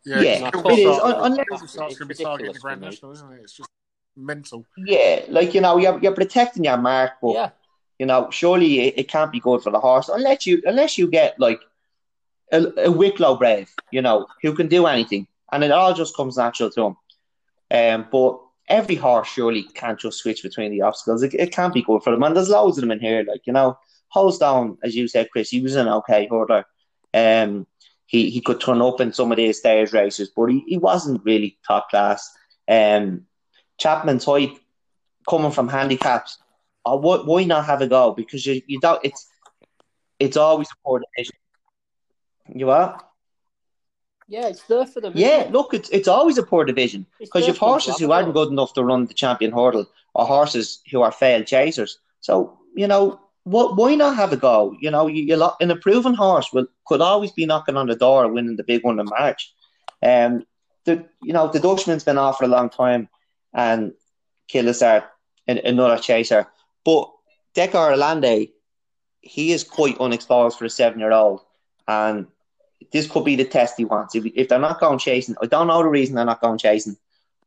[0.05, 0.75] Yeah, Yeah, it's it is.
[0.77, 3.43] Kilda Un- Kilda unless- Start's going to be targeting the Grand ridiculous National, isn't it?
[3.43, 3.69] It's just
[4.17, 4.65] mental.
[4.77, 7.49] yeah, like you know, you're, you're protecting your mark, but Yeah,
[7.99, 11.07] you know, surely it, it can't be good for the horse unless you unless you
[11.09, 11.59] get like
[12.51, 16.37] a, a Wicklow Brave, you know, who can do anything, and it all just comes
[16.37, 16.97] natural to him.
[17.71, 21.23] Um, but every horse surely can't just switch between the obstacles.
[21.23, 23.23] It, it can't be good for them, and there's loads of them in here.
[23.27, 23.77] Like you know,
[24.13, 26.63] Holstone, as you said, Chris, he was an okay hurdler.
[27.13, 27.67] Um,
[28.05, 31.23] he he could turn up in some of these stairs races, but he, he wasn't
[31.25, 32.29] really top class.
[32.67, 33.25] Um,
[33.81, 34.57] Chapmanshype
[35.27, 36.37] coming from handicaps.
[36.85, 38.13] Oh, why, why not have a go?
[38.13, 39.03] Because you, you don't.
[39.03, 39.27] It's
[40.19, 41.35] it's always a poor division.
[42.53, 43.01] You are?
[44.27, 45.13] yeah, it's there for them.
[45.15, 45.47] Yeah.
[45.51, 48.33] Look, it's it's always a poor division because you've for them to horses who aren't
[48.33, 51.99] good enough to run the champion hurdle, or horses who are failed chasers.
[52.21, 53.75] So you know, what?
[53.75, 54.75] Why not have a go?
[54.79, 58.27] You know, you, you an proven horse will could always be knocking on the door,
[58.27, 59.53] winning the big one in March.
[60.01, 60.45] Um,
[60.85, 63.09] the you know the Dutchman's been off for a long time,
[63.53, 63.93] and
[64.51, 65.03] Kildisart,
[65.47, 66.47] an, another chaser.
[66.83, 67.11] But
[67.53, 68.51] Decor Irlandais,
[69.21, 71.41] he is quite unexposed for a seven-year-old,
[71.87, 72.27] and
[72.91, 74.15] this could be the test he wants.
[74.15, 76.97] If, if they're not going chasing, I don't know the reason they're not going chasing,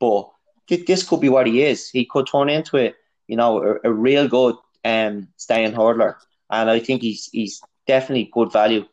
[0.01, 0.31] but
[0.69, 1.89] thi- this could be what he is.
[1.91, 6.15] He could turn into it, you know, a, a real good um staying hurdler,
[6.51, 8.85] and I think he's he's definitely good value,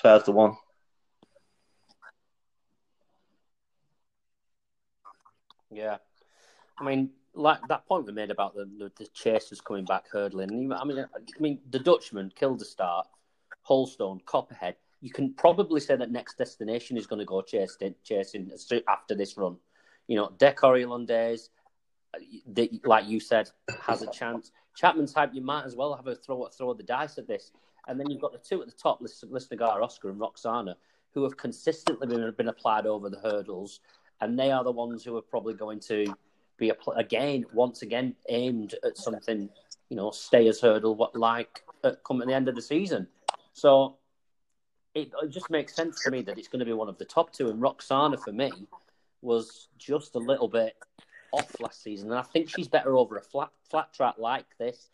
[0.00, 0.56] twelve to one.
[5.70, 5.98] Yeah,
[6.78, 10.72] I mean, like that point we made about the the, the chasers coming back hurdling.
[10.72, 13.04] I mean, I mean, the Dutchman Kildisart,
[13.62, 14.76] Holstone, Copperhead.
[15.00, 18.50] You can probably say that next destination is going to go chasing chasing
[18.88, 19.56] after this run.
[20.06, 21.48] You know, Decor Irlandais,
[22.46, 24.52] the, like you said, has a chance.
[24.76, 27.52] Chapman's type, you might as well have a throw throw the dice at this.
[27.88, 30.74] And then you've got the two at the top, Lisnagar, Oscar, and Roksana,
[31.12, 33.80] who have consistently been, been applied over the hurdles,
[34.20, 36.14] and they are the ones who are probably going to
[36.56, 39.48] be again, once again, aimed at something,
[39.88, 43.08] you know, stayers hurdle, what like at, come at the end of the season.
[43.54, 43.96] So
[44.94, 47.04] it, it just makes sense to me that it's going to be one of the
[47.04, 47.48] top two.
[47.48, 48.50] And Roksana, for me,
[49.22, 50.76] was just a little bit
[51.32, 54.90] off last season, and I think she's better over a flat flat track like this.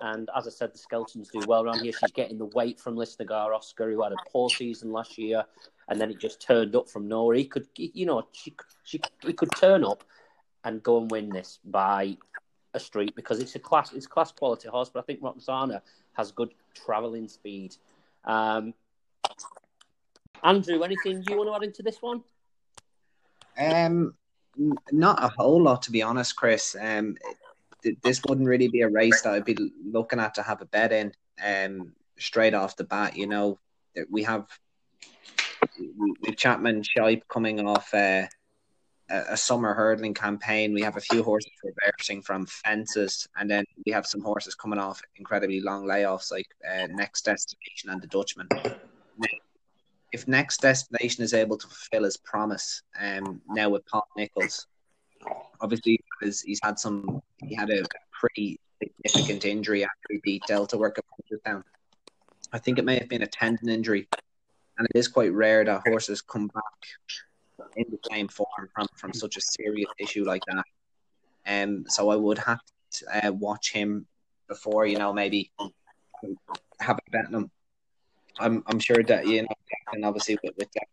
[0.00, 1.92] And as I said, the Skeltons do well around here.
[1.92, 5.44] She's getting the weight from Lisnagar Oscar, who had a poor season last year,
[5.88, 7.36] and then it just turned up from nowhere.
[7.36, 10.02] He could, you know, she, she, he could turn up
[10.64, 12.16] and go and win this by
[12.74, 14.90] a street because it's a class, it's class quality horse.
[14.92, 15.82] But I think Roksana
[16.14, 17.76] has good travelling speed.
[18.24, 18.74] Um,
[20.44, 22.22] Andrew, anything you want to add into this one?
[23.58, 24.14] Um,
[24.90, 26.76] not a whole lot, to be honest, Chris.
[26.80, 27.16] Um,
[27.82, 30.66] th- this wouldn't really be a race that I'd be looking at to have a
[30.66, 31.12] bet in.
[31.44, 33.58] Um, straight off the bat, you know,
[34.10, 34.46] we have
[36.20, 38.26] we've Chapmanshype coming off uh,
[39.10, 40.74] a, a summer hurdling campaign.
[40.74, 44.78] We have a few horses reversing from fences, and then we have some horses coming
[44.78, 48.48] off incredibly long layoffs, like uh, Next Destination and the Dutchman.
[50.12, 54.66] If Next Destination is able to fulfill his promise, um, now with Paul Nicholls,
[55.60, 57.82] obviously he's, he's had some, he had a
[58.12, 60.98] pretty significant injury after he beat Delta Work
[61.46, 61.64] down.
[62.52, 64.06] I think it may have been a tendon injury,
[64.76, 66.62] and it is quite rare that horses come back
[67.76, 70.64] in the same form from, from such a serious issue like that.
[71.46, 72.60] Um, so I would have
[72.92, 74.06] to uh, watch him
[74.48, 75.50] before, you know, maybe
[76.80, 77.50] have a bet on him.
[78.38, 79.48] I'm I'm sure that you know,
[79.92, 80.88] and obviously with with Jack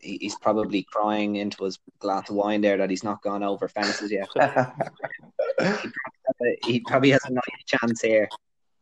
[0.00, 3.68] he, he's probably crying into his glass of wine there that he's not gone over
[3.68, 4.28] fences yet.
[4.34, 4.38] he,
[5.58, 8.28] probably, he probably has a nice chance here.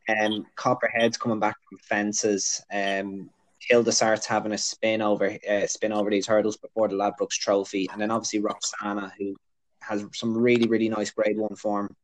[0.08, 2.62] Um, Copperhead's coming back from fences.
[2.72, 7.38] Um, Hilda starts having a spin over uh, spin over these hurdles before the Ladbrokes
[7.40, 9.36] Trophy, and then obviously Roksana, who
[9.80, 11.94] has some really really nice Grade One form.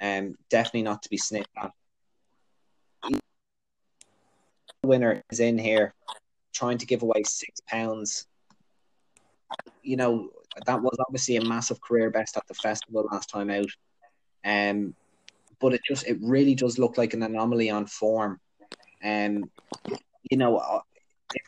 [0.00, 1.72] Um, definitely not to be sniffed at.
[4.88, 5.94] Winner is in here,
[6.52, 8.26] trying to give away six pounds.
[9.82, 10.30] You know
[10.66, 13.70] that was obviously a massive career best at the festival last time out.
[14.44, 14.94] Um,
[15.60, 18.40] but it just it really does look like an anomaly on form.
[19.04, 19.50] Um,
[20.30, 20.80] you know, uh,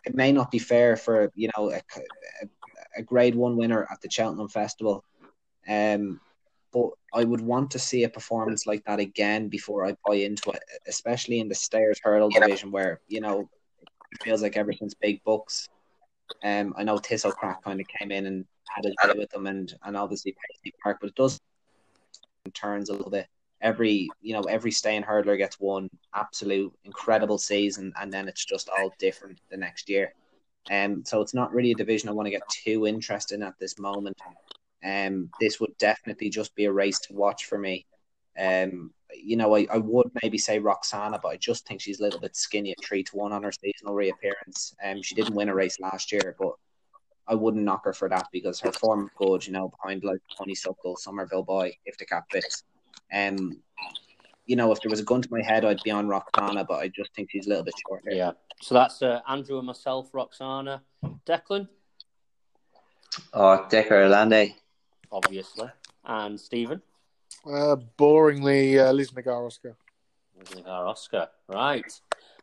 [0.04, 2.46] it may not be fair for you know a, a,
[2.98, 5.04] a grade one winner at the Cheltenham Festival.
[5.68, 6.20] Um,
[6.72, 10.50] but I would want to see a performance like that again before I buy into
[10.50, 13.48] it, especially in the stayers hurdle division where you know
[14.12, 15.68] it feels like ever since Big Bucks.
[16.44, 19.72] Um, I know Thistlecrack kind of came in and had a bit with them, and
[19.84, 21.40] and obviously Paisley Park, but it does
[22.54, 23.26] turns a little bit.
[23.60, 28.70] Every you know every staying hurdler gets one absolute incredible season and then it's just
[28.70, 30.14] all different the next year.
[30.70, 33.58] Um so it's not really a division i want to get too interested in at
[33.58, 34.16] this moment
[34.84, 37.86] um this would definitely just be a race to watch for me
[38.38, 42.02] um you know I, I would maybe say roxana but i just think she's a
[42.02, 45.48] little bit skinny at three to one on her seasonal reappearance um she didn't win
[45.48, 46.54] a race last year but
[47.30, 50.18] I wouldn't knock her for that because her form is good, you know, behind like
[50.36, 52.64] Honeysuckle, Summerville Boy, if the cap fits.
[53.14, 53.58] Um,
[54.46, 56.80] you know, if there was a gun to my head, I'd be on Roksana, but
[56.80, 58.16] I just think she's a little bit short here.
[58.16, 58.32] Yeah.
[58.60, 60.80] So that's uh, Andrew and myself, Roksana.
[61.24, 61.68] Declan?
[63.32, 64.54] Oh, Decker Lande.
[65.12, 65.68] Obviously.
[66.04, 66.82] And Stephen?
[67.46, 69.76] Uh, boringly, uh, Lisnagar Oscar.
[70.38, 71.28] Lisnagar Oscar.
[71.48, 71.92] Right.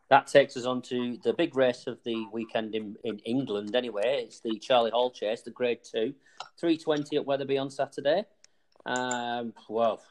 [0.09, 4.23] That takes us on to the big race of the weekend in, in England, anyway.
[4.23, 6.13] It's the Charlie Hall Chase, the Grade 2.
[6.57, 8.23] 320 at Wetherby on Saturday.
[8.85, 10.01] Um, well,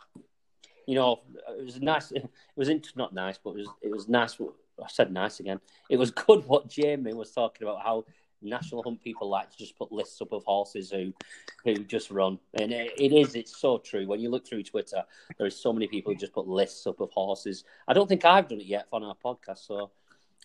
[0.86, 1.20] you know,
[1.58, 2.12] it was nice.
[2.56, 4.38] It was not nice, but it was it was nice.
[4.82, 5.60] I said nice again.
[5.90, 8.06] It was good what Jamie was talking about how
[8.42, 11.12] national hunt people like to just put lists up of horses who
[11.64, 14.06] who just run, and it, it is it's so true.
[14.06, 15.02] When you look through Twitter,
[15.38, 17.64] there is so many people who just put lists up of horses.
[17.88, 19.90] I don't think I've done it yet on our podcast, so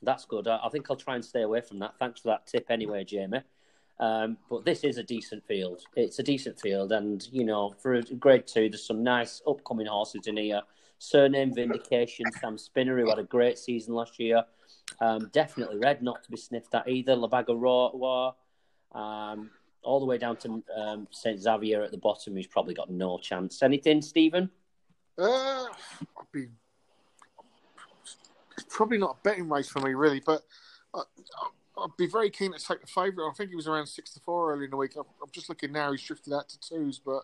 [0.02, 0.48] that's good.
[0.48, 1.98] I, I think I'll try and stay away from that.
[2.00, 3.42] Thanks for that tip, anyway, Jamie.
[4.00, 5.84] Um, but this is a decent field.
[5.96, 10.28] It's a decent field, and you know, for grade two, there's some nice upcoming horses
[10.28, 10.62] in here.
[10.98, 14.44] Cyrname Vindication, Sam Spinner, who had a great season last year.
[15.00, 17.16] Um, definitely red, not to be sniffed at either.
[17.16, 18.32] La Bague Au Roi,
[19.00, 19.50] um,
[19.84, 23.18] all the way down to um, Saint Xavier at the bottom, who's probably got no
[23.18, 23.64] chance.
[23.64, 24.50] Anything, Stephen?
[25.18, 26.48] Uh, I'd be
[28.58, 30.44] it's probably not a betting race for me, really, but.
[30.94, 31.04] I,
[31.78, 33.30] I'd be very keen to take the favourite.
[33.30, 34.96] I think he was around six to four early in the week.
[34.98, 37.00] I'm, just looking now; he's drifted out to twos.
[37.00, 37.24] But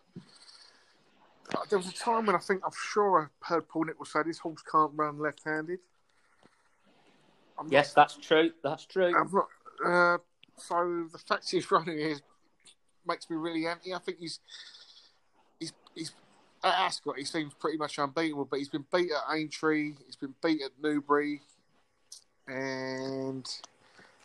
[1.54, 4.20] uh, there was a time when I think I'm sure I heard Paul Nicholls say
[4.24, 5.78] this horse can't run left-handed.
[7.58, 8.50] I'm yes, not, that's true.
[8.62, 9.12] That's true.
[9.12, 9.46] Not,
[9.84, 10.18] uh,
[10.56, 12.16] so the fact he's running here
[13.06, 13.94] makes me really anti.
[13.94, 14.40] I think he's
[15.58, 16.12] he's he's
[16.62, 17.18] at Ascot.
[17.18, 19.94] He seems pretty much unbeatable, but he's been beat at Aintree.
[20.06, 21.40] He's been beat at Newbury,
[22.46, 23.48] and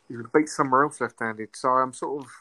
[0.08, 1.50] he would beat somewhere else left-handed.
[1.56, 2.32] So I'm sort of,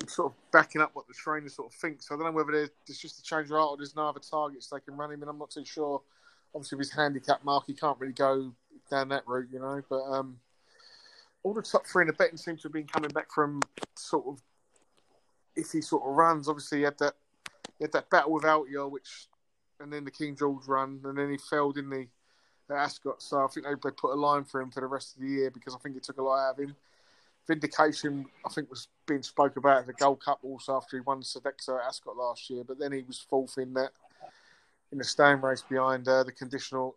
[0.00, 2.08] I'm sort of backing up what the trainer sort of thinks.
[2.08, 4.20] So I don't know whether there's just a change of heart or there's no other
[4.20, 6.02] targets they can run him, and I'm not too sure.
[6.54, 8.52] Obviously, with his handicap mark, he can't really go
[8.92, 9.82] down that route, you know.
[9.88, 10.38] But um,
[11.42, 13.60] all the top three in the betting seem to have been coming back from
[13.96, 14.42] sort of
[15.56, 16.48] iffy sort of runs.
[16.48, 17.14] Obviously, he had that
[17.78, 19.26] he had that battle with Altior, which
[19.80, 22.06] and then the King George run, and then he failed in the
[22.70, 23.22] at Ascot.
[23.22, 25.50] So I think they put a line for him for the rest of the year
[25.50, 26.76] because I think it took a lot out of him.
[27.48, 31.22] Vindication, I think, was being spoke about at the Gold Cup also after he won
[31.22, 33.90] Sodexo at Ascot last year, but then he was fourth in that
[34.92, 36.94] in the stone race behind uh, the conditional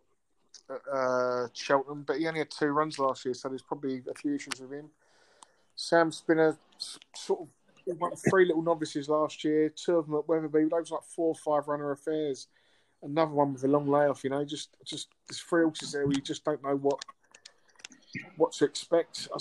[0.92, 2.04] uh, Cheltenham.
[2.06, 4.72] But he only had two runs last year, so there's probably a few issues with
[4.72, 4.90] him.
[5.74, 6.56] Sam Spinner
[7.14, 10.68] sort of won three little novices last year, two of them at Wetherby.
[10.70, 12.48] Those like four or five runner affairs
[13.02, 14.24] another one with a long layoff.
[14.24, 17.04] You know, just just there's three horses there where you just don't know what
[18.36, 19.28] what to expect.
[19.32, 19.38] I,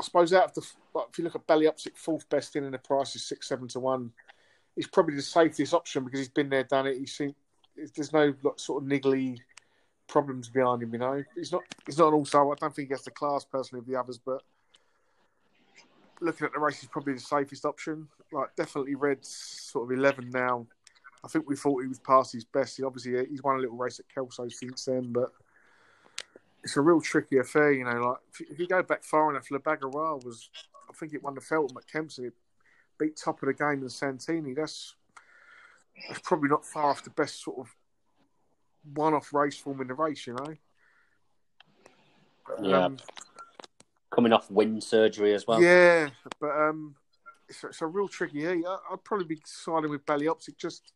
[0.00, 2.74] I suppose out of the like, if you look at Belly fourth best in, and
[2.74, 4.12] the price is six seven to one.
[4.76, 6.98] He's probably the safest option because he's been there, done it.
[6.98, 7.34] He seems
[7.94, 9.38] there's no like, sort of niggly
[10.08, 10.92] problems behind him.
[10.92, 12.50] You know, he's not he's not an also.
[12.50, 14.42] I don't think he has the class personally of the others, but
[16.20, 18.08] looking at the race, he's probably the safest option.
[18.32, 20.66] Like definitely Red's sort of eleven now.
[21.24, 22.76] I think we thought he was past his best.
[22.76, 25.30] He obviously uh, he's won a little race at Kelso since then, but
[26.62, 27.72] it's a real tricky affair.
[27.72, 28.18] You know, like
[28.50, 30.50] if, you go back far enough, Le was
[30.88, 32.26] I think it won the Feltham at Kempton.
[32.26, 32.34] It
[32.98, 34.54] beat Topofthegame in Santini.
[34.54, 34.94] That's
[36.08, 37.74] that's probably not far off the best sort of
[38.94, 40.54] one-off race form in the race, you know.
[42.62, 42.84] Yeah.
[42.84, 42.96] Um,
[44.10, 45.62] Coming off wind surgery as well.
[45.62, 46.08] Yeah,
[46.40, 46.94] but um,
[47.48, 48.64] it's, it's a real tricky heat.
[48.66, 50.92] I'd probably be siding with Optic just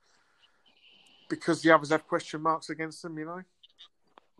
[1.28, 3.42] because the others have question marks against them, you know.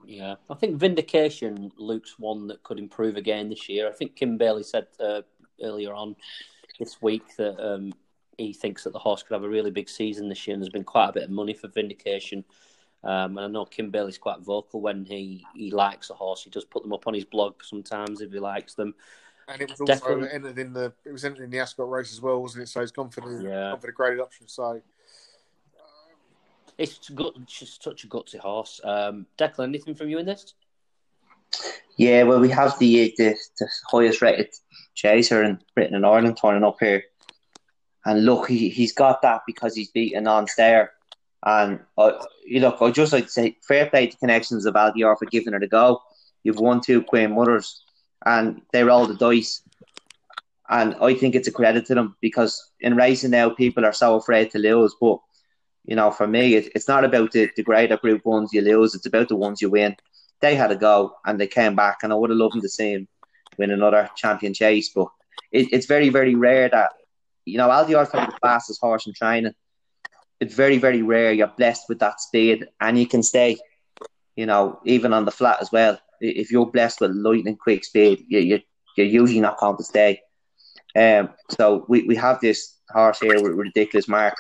[0.05, 3.89] Yeah, I think Vinndication Luke's one that could improve again this year.
[3.89, 5.23] I think Kim Bailey said uh,
[5.63, 6.17] earlier on
[6.79, 7.93] this week that um,
[8.37, 10.73] he thinks that the horse could have a really big season this year, and there's
[10.73, 12.43] been quite a bit of money for Vinndication.
[13.05, 16.45] Um, and I know Kim Bailey's quite vocal when he, he likes a horse.
[16.45, 18.95] He does put them up on his blog sometimes if he likes them.
[19.49, 20.29] And it was also Definitely.
[20.33, 22.69] entered in the it was entered in the Ascot race as well, wasn't it?
[22.69, 23.71] So he's gone for the yeah.
[23.71, 24.47] gone for the graded option.
[24.47, 24.81] So
[26.79, 27.33] it's good.
[27.43, 28.81] It's just such a gutsy horse.
[28.85, 30.55] Um, Declan, anything from you in this?
[31.97, 34.49] Yeah, well, we have the the, the highest rated
[34.95, 37.03] chaser in Britain and Ireland turning up here,
[38.05, 40.89] and look, he he's got that because he's beaten Altior.
[41.45, 42.13] And uh,
[42.47, 45.55] you look, I just like to say, fair play to Connections of Altior for giving
[45.55, 46.01] it a go.
[46.45, 47.83] You've won two Queen Mothers,
[48.25, 49.63] and they rolled the dice.
[50.69, 54.15] And I think it's a credit to them because in racing now, people are so
[54.15, 54.95] afraid to lose.
[55.01, 55.19] But
[55.85, 58.95] you know, for me, it, it's not about the, the greater group ones you lose;
[58.95, 59.97] it's about the ones you win.
[60.41, 62.69] They had a go and they came back, and I would have loved them to
[62.69, 63.09] see him
[63.59, 64.91] win another champion chase.
[64.91, 65.09] But
[65.51, 66.93] it, it's very, very rare that
[67.45, 69.55] you know Altior's probably the fastest horse in training.
[70.43, 73.57] It's very, very rare you're blessed with that speed, and you can stay.
[74.37, 75.99] You know, even on the flat as well.
[76.21, 78.61] If you're blessed with lightning quick speed, you, you
[78.97, 80.21] you're usually not going to stay.
[80.95, 84.35] Um, so we, we have this horse here with ridiculous mark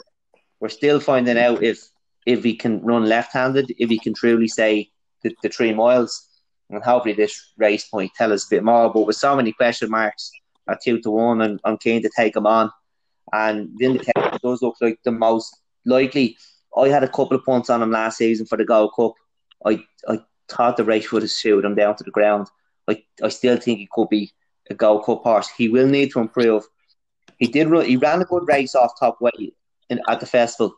[0.63, 1.89] we're still finding out if
[2.25, 4.89] if he can run left-handed, if he can truly stay
[5.25, 6.29] the, the three miles,
[6.71, 8.93] and hopefully this race might tell us a bit more.
[8.93, 10.31] But with so many question marks
[10.69, 12.71] at two to one, and I'm keen to take him on.
[13.33, 15.53] And the indicator does look like the most
[15.85, 16.37] likely.
[16.76, 19.12] I had a couple of points on him last season for the Gold Cup.
[19.64, 22.49] I I thought the race would have suited him down to the ground.
[22.89, 24.33] I, I still think he could be
[24.70, 25.49] a Gold Cup horse.
[25.57, 26.64] He will need to improve.
[27.39, 29.55] He did run, he ran a good race off top weight
[29.89, 30.74] in, at the festival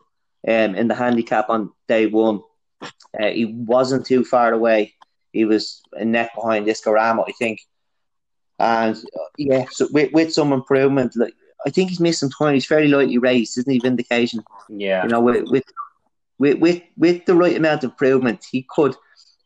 [0.47, 2.41] um, in the handicap on day one.
[2.81, 4.93] Uh, he wasn't too far away.
[5.31, 7.59] He was a neck behind Iskorama, I think.
[8.59, 11.33] And uh, yeah, so with, with some improvement, like
[11.65, 12.53] I think he's missed some time.
[12.53, 13.79] He's fairly lightly raised, isn't he?
[13.79, 14.43] Vinndication.
[14.69, 15.03] Yeah.
[15.03, 15.63] You know, with with
[16.37, 18.95] with with, with the right amount of improvement, he could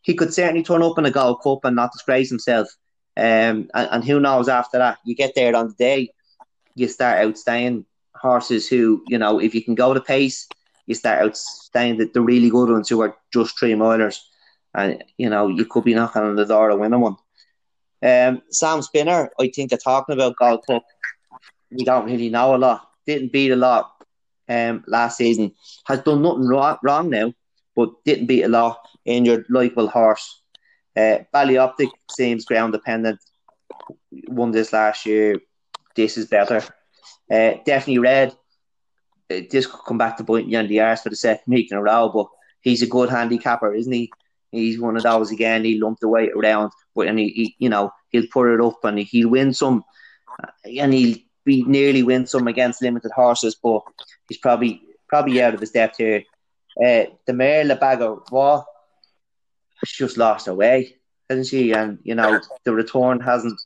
[0.02, 2.68] he could certainly turn up in a Gold Cup and not disgrace himself.
[3.16, 4.98] Um, and, and who knows after that?
[5.04, 6.12] You get there on the day,
[6.74, 10.48] you start outstaying horses who, you know, if you can go the pace,
[10.86, 14.18] you start out saying that the really good ones who are just three milers,
[14.74, 17.16] and you know you could be knocking on the door of winning one.
[18.02, 20.84] Um, Sam Spinner, I think they're talking about Gold Cup.
[21.70, 22.88] We don't really know a lot.
[23.06, 23.92] Didn't beat a lot
[24.48, 25.52] um, last season.
[25.86, 27.32] Has done nothing wrong, now,
[27.76, 28.78] but didn't beat a lot.
[29.04, 30.42] Injured, likeable horse.
[30.96, 33.20] Uh, Optic seems ground dependent.
[34.28, 35.40] Won this last year.
[35.94, 36.62] This is better.
[37.30, 38.36] Uh, Definitly Red.
[39.30, 41.70] Uh, this could come back to biting you on the arse for the second week
[41.70, 42.26] in a row, but
[42.62, 44.10] he's a good handicapper, isn't he?
[44.50, 45.64] He's one of those again.
[45.64, 48.84] He lumped the weight around, but and he, he you know, he'll put it up
[48.84, 49.84] and he'll win some,
[50.42, 53.82] uh, and he'll be nearly win some against limited horses, but
[54.28, 56.22] he's probably probably out of his depth here.
[56.82, 58.60] Uh, the mare La Bague Au Roi
[59.84, 60.96] just lost her way,
[61.28, 61.72] hasn't she?
[61.72, 63.60] And you know, the return hasn't,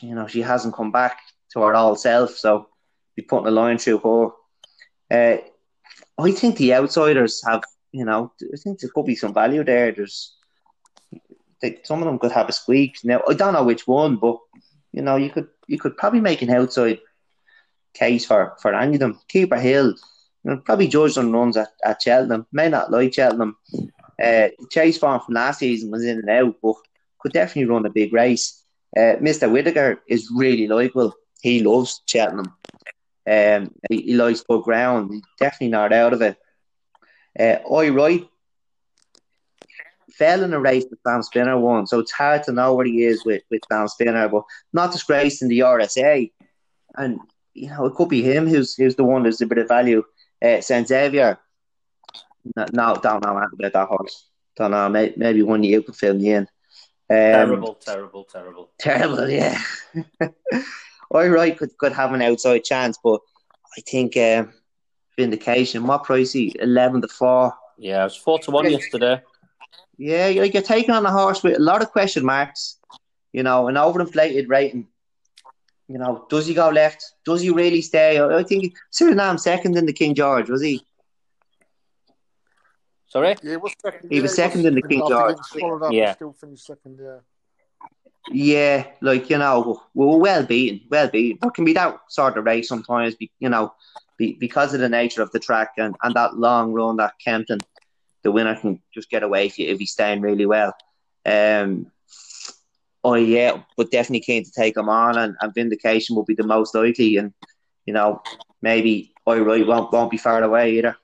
[0.00, 1.18] you know, she hasn't come back
[1.52, 2.36] to her all self.
[2.36, 2.68] So
[3.16, 4.28] be putting a line through her.
[5.10, 5.38] Uh,
[6.18, 9.92] I think the outsiders have, you know, I think there could be some value there.
[9.92, 10.36] There's
[11.60, 12.98] they, some of them could have a squeak.
[13.04, 14.38] Now I don't know which one, but
[14.92, 17.00] you know, you could you could probably make an outside
[17.94, 19.18] case for for any of them.
[19.28, 19.94] Keeper Hill,
[20.44, 22.46] you know, probably judged on runs at, at Cheltenham.
[22.52, 23.56] May not like Cheltenham.
[24.22, 26.76] Uh, chase farm from last season was in and out, but
[27.20, 28.62] could definitely run a big race.
[28.96, 29.50] Uh, Mr.
[29.50, 32.54] Whitaker is really likable he loves Cheltenham.
[33.28, 35.10] Um, he, he likes good ground.
[35.12, 36.36] He's definitely not out of it.
[37.38, 38.28] Uh, Aye Right
[40.12, 43.04] fell in a race with Sam Spinner won, so it's hard to know where he
[43.04, 46.30] is with, with Sam Spinner, but not disgraced in the RSA.
[46.96, 47.20] And
[47.54, 50.02] you know, it could be him who's who's the one who's a bit of value.
[50.42, 51.38] Uh, Saint Xavier,
[52.56, 54.28] No, no don't know about that horse.
[54.56, 54.88] Don't know.
[54.88, 56.42] Maybe, maybe one you could fill me in.
[56.42, 56.46] Um,
[57.08, 58.70] terrible, terrible, terrible.
[58.78, 59.60] Terrible, yeah.
[61.10, 63.20] All right, could could have an outside chance, but
[63.76, 64.44] I think uh,
[65.18, 65.86] Vinndication.
[65.86, 66.34] What price?
[66.34, 67.54] Eleven to four.
[67.78, 69.20] Yeah, it was four to one yesterday.
[70.02, 72.78] Yeah, you're, you're taking on a horse with a lot of question marks.
[73.32, 74.88] You know, an overinflated rating.
[75.86, 77.14] You know, does he go left?
[77.24, 78.18] Does he really stay?
[78.18, 80.82] I I think Cyrname second in the King George was he?
[83.06, 83.36] Sorry.
[83.44, 84.10] Yeah, was second.
[84.10, 85.36] He yeah, was second in the King George.
[85.36, 86.14] up, Yeah.
[86.14, 86.98] still finished second.
[87.00, 87.20] Yeah.
[88.30, 91.38] Yeah, like you know, we were well beaten, well beaten.
[91.42, 93.14] What can be that sort of race sometimes?
[93.38, 93.74] You know,
[94.16, 97.60] be, because of the nature of the track and, and that long run that Kempton,
[98.22, 100.74] the winner can just get away if, you, if he's staying really well.
[101.24, 101.90] Um,
[103.04, 106.46] oh yeah, but definitely keen to take him on, and, and Vinndication will be the
[106.46, 107.32] most likely, and
[107.86, 108.22] you know,
[108.60, 110.96] maybe Aye Right won't won't be far away either.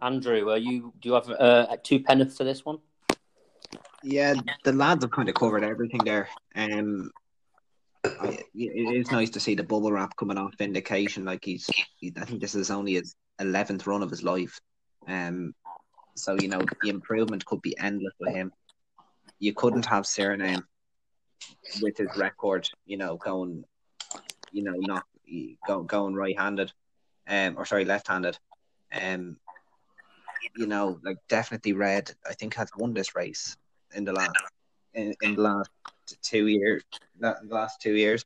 [0.00, 0.92] Andrew, are you?
[1.00, 2.78] Do you have uh, two penneth for this one?
[4.02, 4.34] Yeah,
[4.64, 6.28] the lads have kind of covered everything there.
[6.54, 7.10] Um,
[8.04, 11.24] I, it is nice to see the bubble wrap coming off Vinndication.
[11.24, 14.60] Like he's, he, I think this is only his eleventh run of his life.
[15.08, 15.52] Um,
[16.18, 18.52] so you know the improvement could be endless with him.
[19.38, 20.64] You couldn't have Cyrname
[21.80, 23.64] with his record, you know, going,
[24.50, 25.04] you know, not
[25.66, 26.72] go, going right-handed,
[27.28, 28.38] um, or sorry, left-handed.
[28.92, 29.36] Um,
[30.56, 32.12] you know, like Definitly Red.
[32.28, 33.56] I think has won this race
[33.94, 34.32] in the last
[34.94, 35.70] in, in the last
[36.22, 36.82] two years.
[37.18, 38.24] The last two years.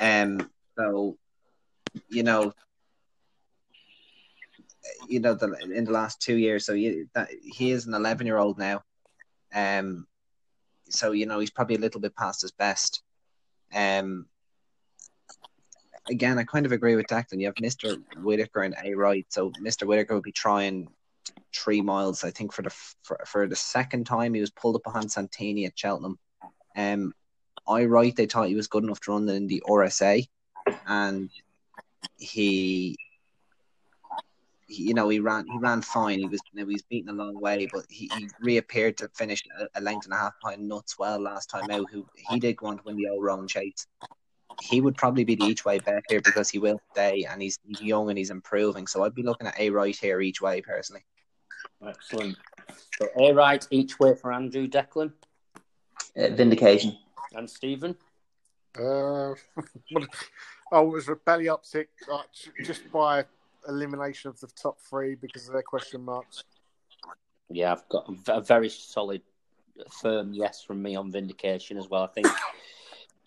[0.00, 0.50] Um.
[0.76, 1.18] So,
[2.08, 2.52] you know,
[5.08, 6.66] you know, the in the last two years.
[6.66, 8.82] So you, that he is an eleven-year-old now.
[9.54, 10.06] Um.
[10.90, 13.02] So you know he's probably a little bit past his best.
[13.74, 14.26] Um.
[16.10, 17.40] Again, I kind of agree with Declan.
[17.40, 19.26] You have Mister Whitaker and Aye Right.
[19.28, 20.88] So Mister Whitaker will be trying
[21.54, 22.24] three miles.
[22.24, 22.70] I think for the
[23.02, 26.18] for, for the second time he was pulled up behind Santini at Cheltenham.
[26.76, 27.12] Um,
[27.66, 30.26] Aye Right they thought he was good enough to run in the RSA,
[30.86, 31.30] and
[32.16, 32.96] he,
[34.68, 36.18] he you know he ran he ran fine.
[36.18, 39.42] He was you he was beaten a long way, but he, he reappeared to finish
[39.60, 41.86] a, a length and a half behind Nuts Well last time out.
[41.90, 43.86] Who he did go on to win the Old Roan Chase.
[44.60, 47.56] He would probably be the each way bet here because he will stay and he's,
[47.64, 48.88] he's young and he's improving.
[48.88, 51.04] So I'd be looking at Aye Right here each way personally.
[51.86, 52.36] Excellent.
[52.98, 55.12] So Aye Right each way for Andrew, Declan,
[56.16, 56.98] Uh, Vinndication.
[57.36, 57.94] and Stephen.
[58.76, 59.34] Uh,
[60.72, 63.24] I was a Ballyoptic like, j- just by
[63.66, 66.44] elimination of the top three because of their question marks.
[67.50, 69.22] Yeah, I've got a very solid,
[70.02, 72.02] firm yes from me on Vinndication as well.
[72.02, 72.26] I think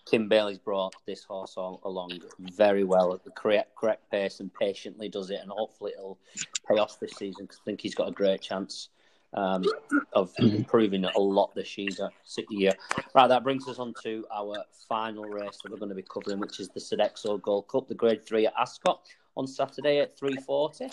[0.06, 5.10] Kim Bailey's brought this horse along very well at the correct correct pace and patiently
[5.10, 6.20] does it, and hopefully it'll
[6.68, 7.48] pay off this season.
[7.48, 8.90] 'cause I think he's got a great chance
[9.34, 9.64] um,
[10.12, 12.74] of improving a lot this year.
[13.16, 14.58] Right, that brings us on to our
[14.90, 17.96] final race that we're going to be covering, which is the Sodexo Gold Cup, the
[17.96, 19.02] Grade Three at Ascot
[19.36, 20.88] on Saturday at three forty,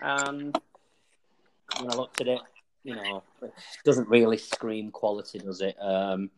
[0.00, 0.58] and
[1.78, 2.40] when I looked at it,
[2.84, 3.52] you know, it
[3.84, 5.76] doesn't really scream quality, does it?
[5.80, 6.30] Um,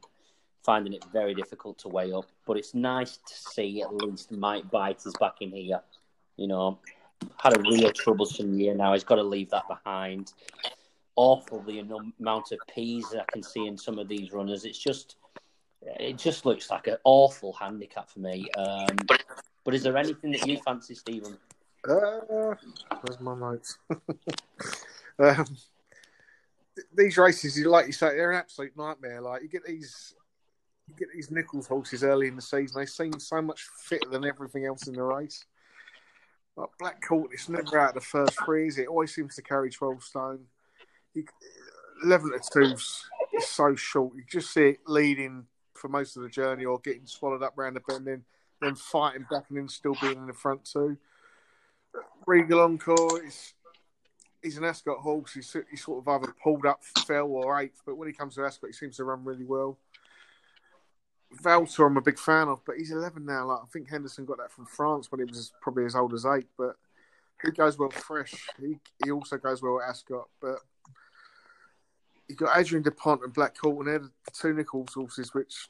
[0.64, 4.70] finding it very difficult to weigh up, but it's nice to see at least Might
[4.70, 5.80] Bite is back in here.
[6.36, 6.78] You know,
[7.36, 8.93] had a real troublesome year now.
[8.93, 10.32] He's got to leave that behind.
[11.16, 14.64] Awful the amount of P's I can see in some of these runners.
[14.64, 15.16] It's just,
[15.82, 18.49] it just looks like an awful handicap for me.
[18.57, 18.96] Um,
[19.68, 21.36] but is there anything that you fancy, Stephen?
[21.86, 22.54] Uh,
[23.03, 23.76] where's my notes?
[25.18, 25.45] um,
[26.96, 29.20] these races, like you say, they're an absolute nightmare.
[29.20, 30.14] Like you get these,
[30.88, 32.80] you get these Nicholls horses early in the season.
[32.80, 35.45] They seem so much fitter than everything else in the race.
[36.57, 38.88] Like Black Corton, it's never out of the first three, is it?
[38.88, 40.46] Always seems to carry twelve stone.
[41.12, 41.26] You,
[42.03, 43.04] Eleven to two's
[43.34, 44.16] is so short.
[44.16, 47.76] You just see it leading for most of the journey, or getting swallowed up round
[47.76, 48.24] the bend, then
[48.61, 50.97] then fighting back, and then still being in the front two.
[52.26, 53.55] Regal Encore is
[54.43, 55.35] he's an Ascot horse.
[55.35, 57.83] He's, he's sort of either pulled up, fell, or eighth.
[57.85, 59.79] But when he comes to Ascot, he seems to run really well.
[61.43, 63.47] Valtor, I'm a big fan of, but he's 11 now.
[63.47, 66.25] Like I think Henderson got that from France when he was probably as old as
[66.25, 66.49] eight.
[66.57, 66.76] But
[67.45, 68.35] he goes well fresh.
[68.61, 70.29] He he also goes well at Ascot.
[70.41, 70.59] But
[72.29, 75.68] you've got Adrien Du Pont and Black Corton, and they're the two Nicholls horses, which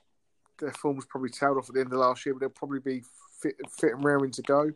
[0.59, 2.81] their form was probably tailed off at the end of last year, but they'll probably
[2.81, 3.03] be
[3.41, 4.71] fit, fit and raring to go.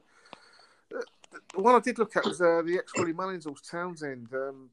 [0.91, 4.29] The one I did look at was uh, the ex Willie Mullins horse Townshend.
[4.33, 4.71] Um,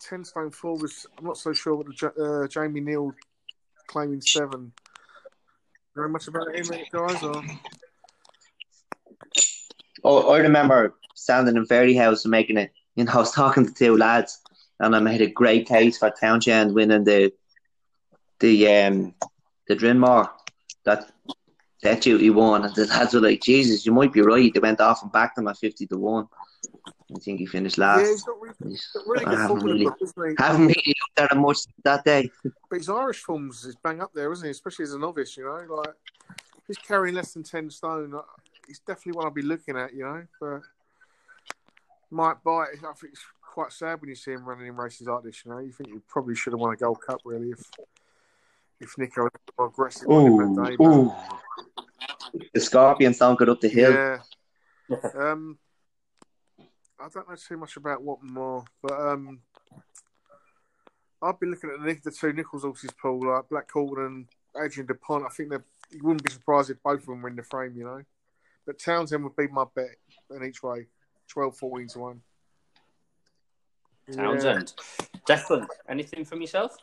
[0.00, 1.06] Ten stone four was.
[1.16, 3.14] I'm not so sure what the uh, Jamie Neal
[3.86, 4.72] claiming seven.
[5.94, 7.22] Very much about him, guys?
[7.22, 7.42] Or
[10.02, 12.72] Oh, I remember standing in Fairyhouse and making it.
[12.96, 14.42] You know, I was talking to two lads,
[14.78, 17.32] and I made a great case for Townshend winning the
[18.40, 19.14] the um
[19.68, 20.28] the Drinmore
[20.84, 21.10] that
[21.82, 24.52] Death Duty won, and the lads were like, Jesus, you might be right.
[24.52, 26.28] They went off and backed him at fifty to one.
[27.14, 28.00] I think he finished last.
[28.00, 29.88] Yeah, he's not really, He's- really I haven't really-
[30.38, 32.30] haven't really looked at him much that day.
[32.70, 34.50] But his Irish forms is bang up there, isn't he?
[34.50, 35.76] Especially as a novice, you know.
[35.76, 35.94] Like
[36.66, 38.14] he's carrying less than ten stone.
[38.14, 38.22] uh,
[38.66, 40.24] He's definitely one I'll be looking at, you know.
[40.40, 40.62] But
[42.10, 42.68] Might Bite.
[42.78, 45.44] I think it's quite sad when you see him running in races like this.
[45.44, 47.70] You know, you think he probably should have won a Gold Cup really if
[48.80, 50.76] if Nico was more aggressive on him day.
[50.76, 51.14] but-
[52.52, 53.92] The Scorpions don't get up the hill.
[53.92, 54.98] Yeah.
[55.14, 55.58] um,
[57.00, 59.40] I don't know too much about what more, but um,
[61.22, 64.26] I've been looking at the, the two Nicholls horses pool, like Black Corton and
[64.64, 65.24] Adrien Du Pont.
[65.24, 67.74] I think that you wouldn't be surprised if both of them were in the frame,
[67.76, 68.02] you know.
[68.66, 69.96] But Townshend would be my bet
[70.30, 70.86] in each way,
[71.28, 72.20] 12, 14 to one.
[74.12, 74.74] Townshend.
[75.28, 76.76] Declan, anything from yourself?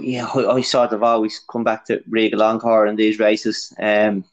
[0.00, 3.72] Yeah, I, I sort of always come back to Regal Encore in these races.
[3.78, 4.24] Um,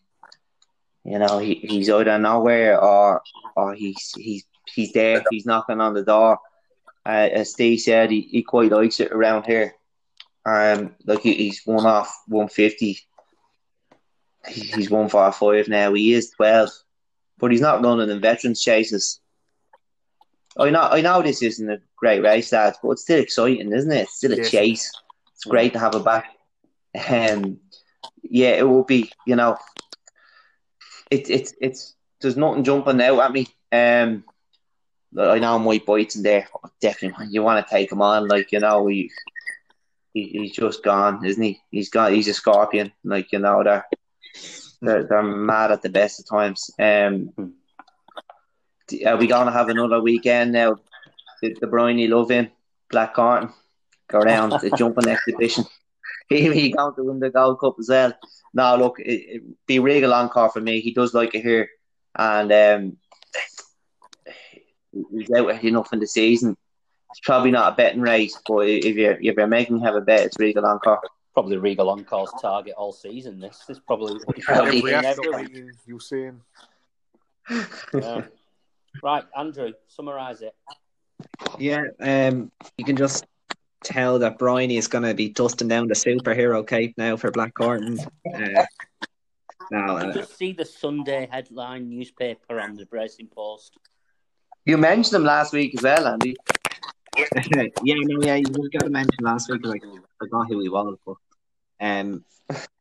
[1.03, 3.21] you know, he, he's either nowhere or
[3.55, 5.23] or he's he's he's there.
[5.29, 6.39] He's knocking on the door.
[7.05, 9.73] Uh, as Steve said, he, he quite likes it around here.
[10.45, 12.99] Um, like he, he's one off one fifty.
[14.47, 15.93] He's one for five now.
[15.93, 16.69] He is twelve,
[17.39, 19.19] but he's not running in veterans chases.
[20.57, 23.91] I know, I know this isn't a great race, lads, but it's still exciting, isn't
[23.91, 24.01] it?
[24.03, 24.51] It's still a Yes.
[24.51, 24.91] chase.
[25.43, 26.31] It's great to have it back.
[27.09, 27.59] Um,
[28.21, 29.11] yeah, it will be.
[29.27, 29.57] You know,
[31.11, 33.47] it's it's it's there's nothing jumping out at me.
[33.69, 34.23] Um,
[35.19, 36.47] I know Might Bite's in there.
[36.55, 38.29] Oh, definitely, you want to take him on.
[38.29, 39.11] Like you know, he,
[40.13, 41.59] he he's just gone, isn't he?
[41.69, 42.93] He's got he's a scorpion.
[43.03, 43.85] Like you know, they're
[44.81, 46.71] they're, they're mad at the best of times.
[46.79, 47.33] Um,
[49.05, 50.77] are we gonna have another weekend now?
[51.41, 52.31] The, the Bryony Love
[52.89, 53.51] Black Corton
[54.13, 55.65] go around the jumping exhibition.
[56.29, 58.13] He he going to win the Gold Cup as well.
[58.53, 60.79] Now, look, it, it be Regal Encore for me.
[60.79, 61.67] He does like it here,
[62.17, 62.97] and um,
[65.11, 66.55] he's out enough in the season.
[67.11, 70.21] It's probably not a betting race, but if you're if you're making have a bet,
[70.21, 71.01] it's Regal Encore.
[71.33, 73.41] Probably Regal Encore's target all season.
[73.41, 75.53] This this is probably what he's Probably Every doing Ascot every week.
[75.53, 76.41] meeting you'll see him.
[77.93, 78.21] Yeah.
[79.03, 80.55] Right, Andrew, summarise it.
[81.59, 83.25] Yeah, um, you can just
[83.83, 87.53] tell that Bryony is going to be dusting down the superhero cape now for Black
[87.53, 87.99] Corton.
[88.33, 88.65] Uh,
[89.71, 93.77] now, You uh, just see the Sunday headline newspaper on the Racing Post.
[94.65, 96.35] You mentioned him last week as well, Andy.
[97.17, 99.65] yeah, no, yeah, you got to mention last week.
[99.65, 101.15] Like, I forgot who he was, but
[101.79, 102.23] um,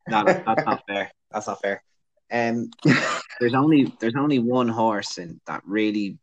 [0.07, 1.11] no, that's not fair.
[1.31, 1.83] That's not fair.
[2.31, 2.71] Um,
[3.39, 6.17] there's only there's only one horse in that really,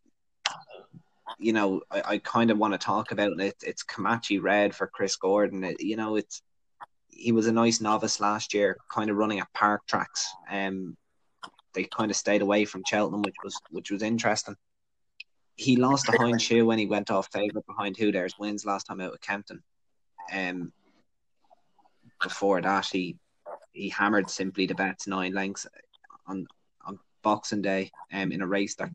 [1.41, 3.55] you know, I, I kind of want to talk about it.
[3.63, 5.63] It's Comanche Red for Chris Gordon.
[5.63, 6.43] It, you know, it's
[7.09, 10.27] he was a nice novice last year, kind of running at park tracks.
[10.49, 10.95] Um,
[11.73, 14.55] they kind of stayed away from Cheltenham, which was which was interesting.
[15.55, 18.85] He lost the hind shoe when he went off favourite behind Who Dares wins last
[18.85, 19.61] time out with Kempton.
[20.31, 20.71] Um,
[22.21, 23.17] before that, he
[23.71, 25.65] he hammered Simply The Betts nine lengths
[26.27, 26.45] on
[26.85, 27.91] on Boxing Day.
[28.13, 28.91] Um, in a race that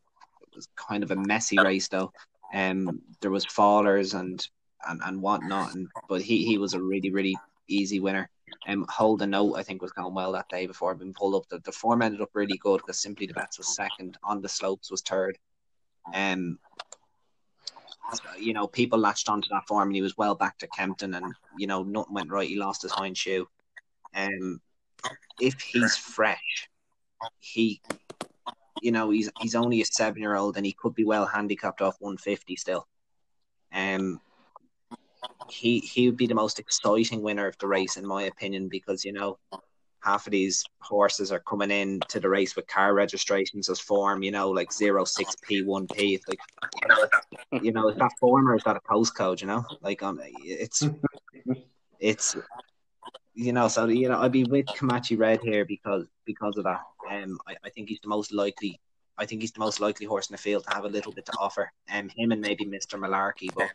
[0.54, 2.12] was kind of a messy race though.
[2.54, 4.46] Um, there was fallers and
[4.88, 7.36] and and whatnot, and but he he was a really really
[7.68, 8.30] easy winner.
[8.68, 11.48] Um, hold a note, I think was going well that day before being pulled up.
[11.48, 14.48] The, the form ended up really good because Simply The Betts was second, on the
[14.48, 15.38] slopes was third.
[16.14, 16.58] Um,
[18.38, 21.34] you know, people latched onto that form, and he was well back to Kempton, and
[21.58, 22.48] you know, nothing went right.
[22.48, 23.48] He lost his hind shoe.
[24.14, 24.60] Um,
[25.40, 26.68] if he's fresh,
[27.40, 27.80] he,
[28.82, 31.82] you know, he's he's only a seven year old, and he could be well handicapped
[31.82, 32.86] off one fifty still.
[33.72, 34.20] Um,
[35.48, 39.04] he he would be the most exciting winner of the race, in my opinion, because
[39.04, 39.38] you know,
[40.00, 44.22] half of these horses are coming in to the race with car registrations as form,
[44.22, 46.20] you know, like zero six P one P.
[46.28, 46.38] Like
[46.82, 49.40] you know, you know, is that form or is that a postcode?
[49.40, 50.88] You know, like um, it's
[51.98, 52.36] it's
[53.36, 56.80] you know, so you know, I'd be with Comanche Red here because because of that.
[57.08, 58.80] Um, I, I think he's the most likely.
[59.18, 61.26] I think he's the most likely horse in the field to have a little bit
[61.26, 61.70] to offer.
[61.92, 63.70] Um, him and maybe Mister Malarkey, but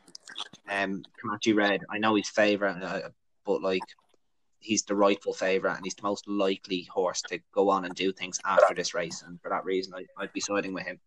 [0.70, 1.82] um, Comanche Red.
[1.90, 3.10] I know he's favourite, uh,
[3.46, 3.84] but like
[4.60, 8.12] he's the rightful favourite and he's the most likely horse to go on and do
[8.12, 9.24] things after this race.
[9.26, 11.00] And for that reason, I, I'd be siding with him.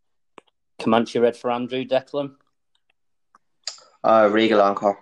[0.80, 2.34] Comanche Red for Andrew, Declan,
[4.02, 4.98] Uh, Regal Encore.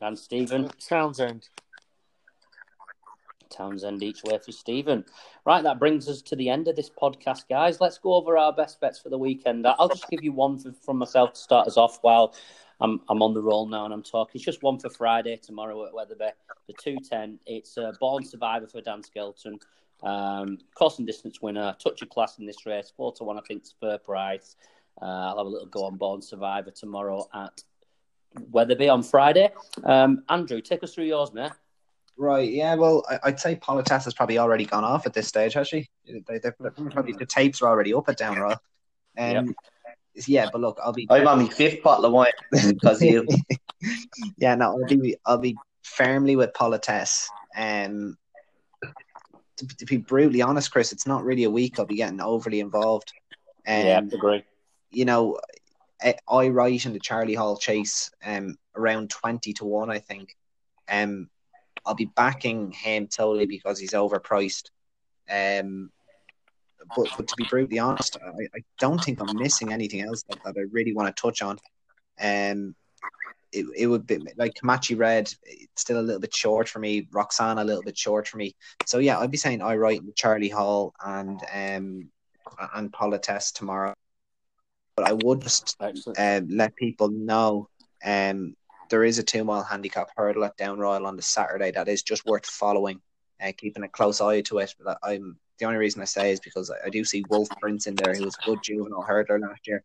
[0.00, 0.68] and Stephen.
[0.88, 1.48] Townshend.
[3.52, 5.04] Townshend each way for Stephen.
[5.44, 7.80] Right, that brings us to the end of this podcast, guys.
[7.80, 9.66] Let's go over our best bets for the weekend.
[9.66, 12.34] I'll just give you one for, from myself to start us off while
[12.80, 14.32] I'm I'm on the roll now and I'm talking.
[14.34, 16.30] It's just one for Friday tomorrow at Wetherby,
[16.66, 17.38] The two ten.
[17.46, 19.58] It's a Born Survivor for Dan Skelton.
[20.02, 23.38] Um, course and distance winner, touch of class in this race, four to one.
[23.38, 24.56] I think it's fair price.
[25.00, 27.62] Uh, I'll have a little go on Born Survivor tomorrow at
[28.50, 29.52] Wetherby on Friday.
[29.84, 31.52] Um, Andrew, take us through yours, mate.
[32.16, 32.74] Right, yeah.
[32.74, 35.88] Well, I, would say Politesse has probably already gone off at this stage, has she?
[36.06, 38.58] They, they, probably the tapes are already up at Down Royal.
[39.18, 39.46] Um, yep.
[40.26, 41.06] Yeah, but look, I'll be.
[41.08, 43.26] I'm on my fifth bottle of wine because of you.
[44.36, 45.16] yeah, no, I'll be.
[45.24, 47.28] I'll be firmly with Politesse.
[47.56, 48.18] Um,
[49.56, 52.60] to, to, be brutally honest, Chris, it's not really a week I'll be getting overly
[52.60, 53.12] involved.
[53.66, 54.44] Um, yeah, I agree.
[54.90, 55.38] You know,
[56.02, 60.36] I, Aye Right in the Charlie Hall chase um around twenty to one, I think.
[60.90, 61.30] Um,
[61.84, 64.70] I'll be backing him totally because he's overpriced.
[65.30, 65.90] Um,
[66.96, 70.42] but, but to be brutally honest, I, I don't think I'm missing anything else that,
[70.44, 71.58] that I really want to touch on.
[72.20, 72.74] Um,
[73.52, 77.06] it, it would be like Comanche Red, it's still a little bit short for me.
[77.12, 78.54] Roksana a little bit short for me.
[78.86, 82.08] So yeah, I'd be saying Aye Right Charlie Hall and um
[82.74, 83.94] and Politesse tomorrow.
[84.96, 87.68] But I would just um, let people know
[88.04, 88.54] um
[88.92, 92.02] there is a two mile handicap hurdle at Down Royal on the Saturday that is
[92.02, 93.00] just worth following
[93.40, 94.74] and uh, keeping a close eye to it.
[94.78, 97.94] But I'm the only reason I say is because I, do see Wolf Prince in
[97.94, 99.82] there, who was a good juvenile hurdler last year.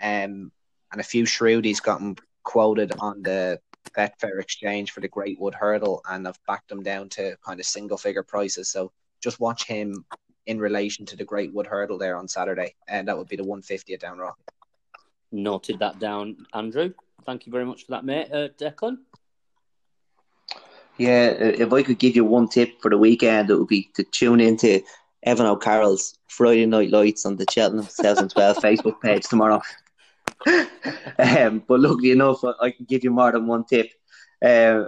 [0.00, 0.50] Um,
[0.90, 3.60] and a few Shrewdies got him quoted on the
[3.94, 7.98] Betfair exchange for the Greatwood Hurdle, and I've backed him down to kind of single
[7.98, 8.70] figure prices.
[8.70, 8.90] So
[9.20, 10.06] just watch him
[10.46, 13.92] in relation to the Greatwood Hurdle there on Saturday, and that would be the 150
[13.92, 14.38] at Down Royal.
[15.30, 16.94] Noted that down, Andrew.
[17.24, 18.28] Thank you very much for that, mate.
[18.32, 18.98] Uh, Declan?
[20.98, 23.90] Yeah, uh, if I could give you one tip for the weekend, it would be
[23.94, 24.82] to tune into
[25.22, 29.62] Evan O'Carroll's Friday Night Lights on the Cheltenham 2012 Facebook page tomorrow.
[31.18, 33.90] um, but luckily enough, I can give you more than one tip.
[34.44, 34.84] Uh,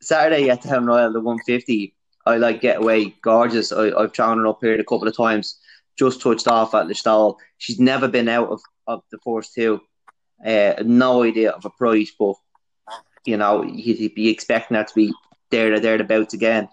[0.00, 1.94] Saturday at Down Royal, the 150,
[2.26, 3.72] I like Getaway Gorgeous.
[3.72, 5.58] I, I've thrown her up here a couple of times,
[5.96, 7.38] just touched off at the stall.
[7.58, 9.80] She's never been out of, of the first two.
[10.44, 12.34] Uh, no idea of a price, but
[13.24, 15.12] you know you'd be expecting that to be
[15.50, 16.68] there or thereabouts again.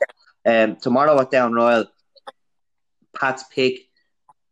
[0.46, 1.86] Um, tomorrow at Down Royal,
[3.20, 3.88] Pat's pick.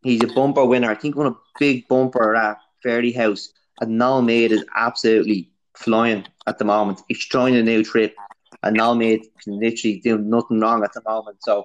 [0.02, 0.90] He's a bumper winner.
[0.90, 3.48] I think won a big bumper at Fairyhouse.
[3.80, 7.02] And Noel Meade is absolutely flying at the moment.
[7.08, 8.14] He's trying a new trip,
[8.62, 11.38] and Noel Meade can literally do nothing wrong at the moment.
[11.42, 11.64] So,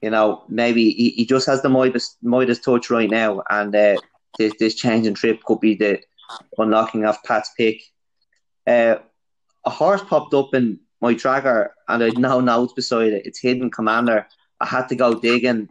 [0.00, 3.96] you know, maybe he, he just has the Midas, Midas touch right now, and uh,
[4.38, 6.00] this, this changing trip could be the
[6.58, 7.82] unlocking off Pat's pick.
[8.66, 8.96] Uh,
[9.64, 13.26] a horse popped up in my tracker, and I now notes beside it.
[13.26, 14.26] It's Hidden Commander.
[14.60, 15.68] I had to go digging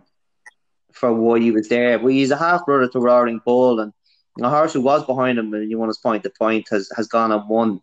[0.92, 1.98] for why he was there.
[2.00, 3.94] But he's a half brother to Roaring Bull, and
[4.42, 7.08] a horse who was behind him when you want to point to point has, has
[7.08, 7.82] gone and won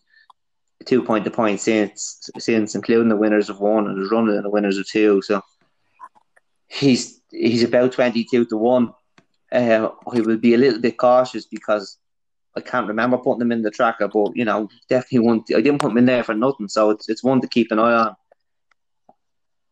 [0.86, 4.78] two point to point since since including the winners of one and in the winners
[4.78, 5.20] of two.
[5.22, 5.42] So
[6.68, 8.92] he's he's about twenty two to one.
[9.52, 11.98] Uh, he will be a little bit cautious because
[12.60, 15.44] I can't remember putting him in the tracker, but you know, definitely one.
[15.56, 17.78] I didn't put him in there for nothing, so it's it's one to keep an
[17.78, 18.16] eye on.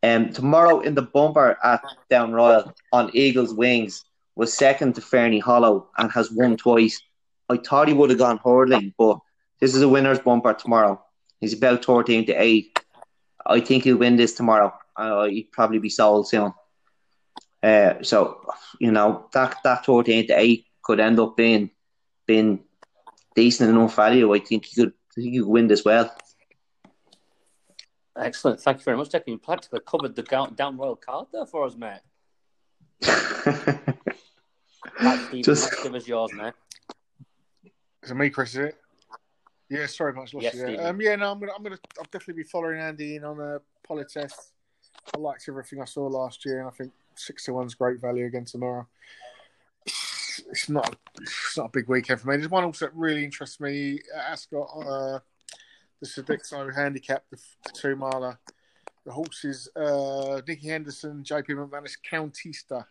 [0.01, 4.05] Um, tomorrow in the bumper at Down Royal on Eagles Wings
[4.35, 7.01] was second to Ferny Hollow and has won twice.
[7.49, 9.19] I thought he would have gone hurdling, but
[9.59, 11.03] this is a winner's bumper tomorrow.
[11.41, 12.79] He's about 14 to 8.
[13.45, 14.73] I think he'll win this tomorrow.
[14.95, 16.53] Uh, he'd probably be sold soon.
[17.61, 18.41] Uh, so,
[18.79, 21.71] you know, that, that 14 to 8 could end up being
[22.25, 22.59] being
[23.35, 24.33] decent enough value.
[24.33, 26.13] I think he could, I think he could win this well.
[28.17, 28.59] Excellent.
[28.59, 29.27] Thank you very much, Declan.
[29.27, 30.23] You practically covered the
[30.55, 31.99] down royal card there for us, mate.
[35.27, 36.53] Steve, Just give us yours, mate.
[38.03, 38.51] Is it me, Chris?
[38.51, 38.75] Is it?
[39.69, 42.43] Yeah, sorry, much lost yes, you Um, yeah, no, I'm gonna, I'm gonna, I'll definitely
[42.43, 44.51] be following Andy in on a uh, Politesse.
[45.15, 48.25] I liked everything I saw last year, and I think six to one's great value
[48.25, 48.87] again tomorrow.
[50.49, 52.37] It's not, it's not a big weekend for me.
[52.37, 53.99] There's one also that really interests me.
[54.15, 55.19] Ascot, uh,
[55.99, 58.39] the Sodexo handicap, the, the two miler.
[59.05, 62.85] The horses, uh, Nicky Henderson, JP McManus, Countister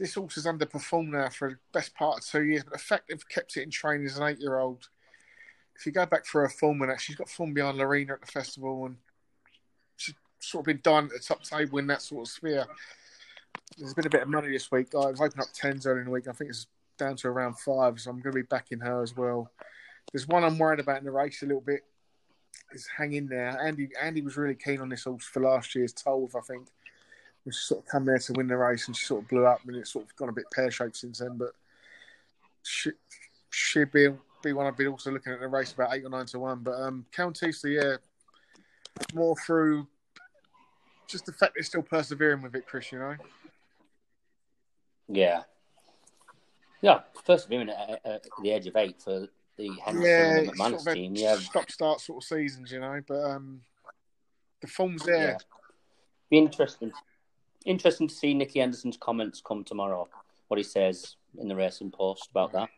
[0.00, 3.08] this horse has underperformed now for the best part of two years, but the fact
[3.08, 4.88] they've kept it in training as an eight year old,
[5.76, 8.26] if you go back for her form and she's got form behind Laurina at the
[8.26, 8.96] festival and
[9.98, 12.66] she's sort of been done at the top table in that sort of sphere.
[13.78, 14.94] There's been a bit of money this week.
[14.94, 16.28] I've opened up tens early in the week.
[16.28, 16.66] I think it's
[16.98, 19.50] down to around five, so I'm going to be backing her as well.
[20.12, 21.82] There's one I'm worried about in the race a little bit.
[22.72, 23.60] Is hanging there.
[23.60, 26.68] Andy Andy was really keen on this horse for last year's Tolve, I think
[27.46, 29.60] she sort of come there to win the race and she sort of blew up
[29.66, 31.36] and it's sort of gone a bit pear shaped since then.
[31.36, 31.52] But
[32.62, 32.90] she,
[33.50, 34.08] she'd be
[34.42, 36.60] be one I've been also looking at the race about eight or nine to one.
[36.62, 37.96] But um, Countister, yeah,
[39.14, 39.86] more through
[41.06, 42.92] just the fact they're still persevering with it, Chris.
[42.92, 43.16] You know.
[45.10, 45.42] Yeah.
[46.82, 49.28] Yeah, first of all, at, at the age of eight for
[49.58, 51.14] the Henderson yeah, and McManus sort of team.
[51.14, 53.00] Yeah, stop start sort of seasons, you know.
[53.06, 53.60] But um,
[54.60, 55.32] the form's there.
[55.32, 55.36] Yeah.
[56.30, 56.92] be interesting.
[57.66, 60.08] Interesting to see Nicky Henderson's comments come tomorrow.
[60.48, 62.70] What he says in the racing post about that.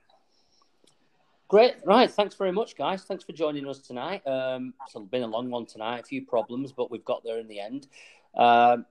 [1.47, 2.11] Great, right?
[2.11, 3.05] Thanks very much, guys.
[3.05, 4.27] Thanks for joining us tonight.
[4.27, 6.01] Um, it's been a long one tonight.
[6.01, 7.87] A few problems, but we've got there in the end.
[8.35, 8.87] Um,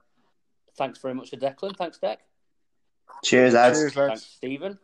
[0.78, 1.76] thanks very much to Declan.
[1.76, 2.20] Thanks, Deck.
[3.24, 3.80] Cheers, lads.
[3.80, 4.26] Cheers, Thanks, lads.
[4.26, 4.80] Stephen.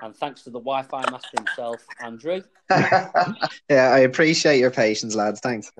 [0.00, 2.42] And thanks to the Wi-Fi master himself, Andrew.
[2.70, 5.40] Yeah, I appreciate your patience, lads.
[5.40, 5.70] Thanks.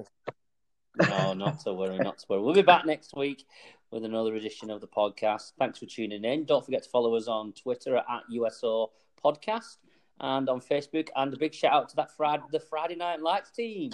[0.97, 2.43] No, not to worry, not to worry.
[2.43, 3.45] We'll be back next week
[3.91, 5.53] with another edition of the podcast.
[5.59, 6.45] Thanks for tuning in.
[6.45, 8.91] Don't forget to follow us on Twitter at USO
[9.25, 9.79] Podcast
[10.21, 11.09] and on Facebook.
[11.17, 13.91] And a big shout out to that Friday, the Friday Night Lights team.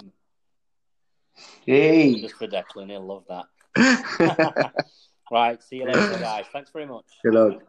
[1.65, 2.19] Yay.
[2.21, 3.45] Just for Declan, he'll love that.
[5.31, 6.45] right, see you later, guys.
[6.51, 7.05] Thanks very much.
[7.23, 7.61] Good luck.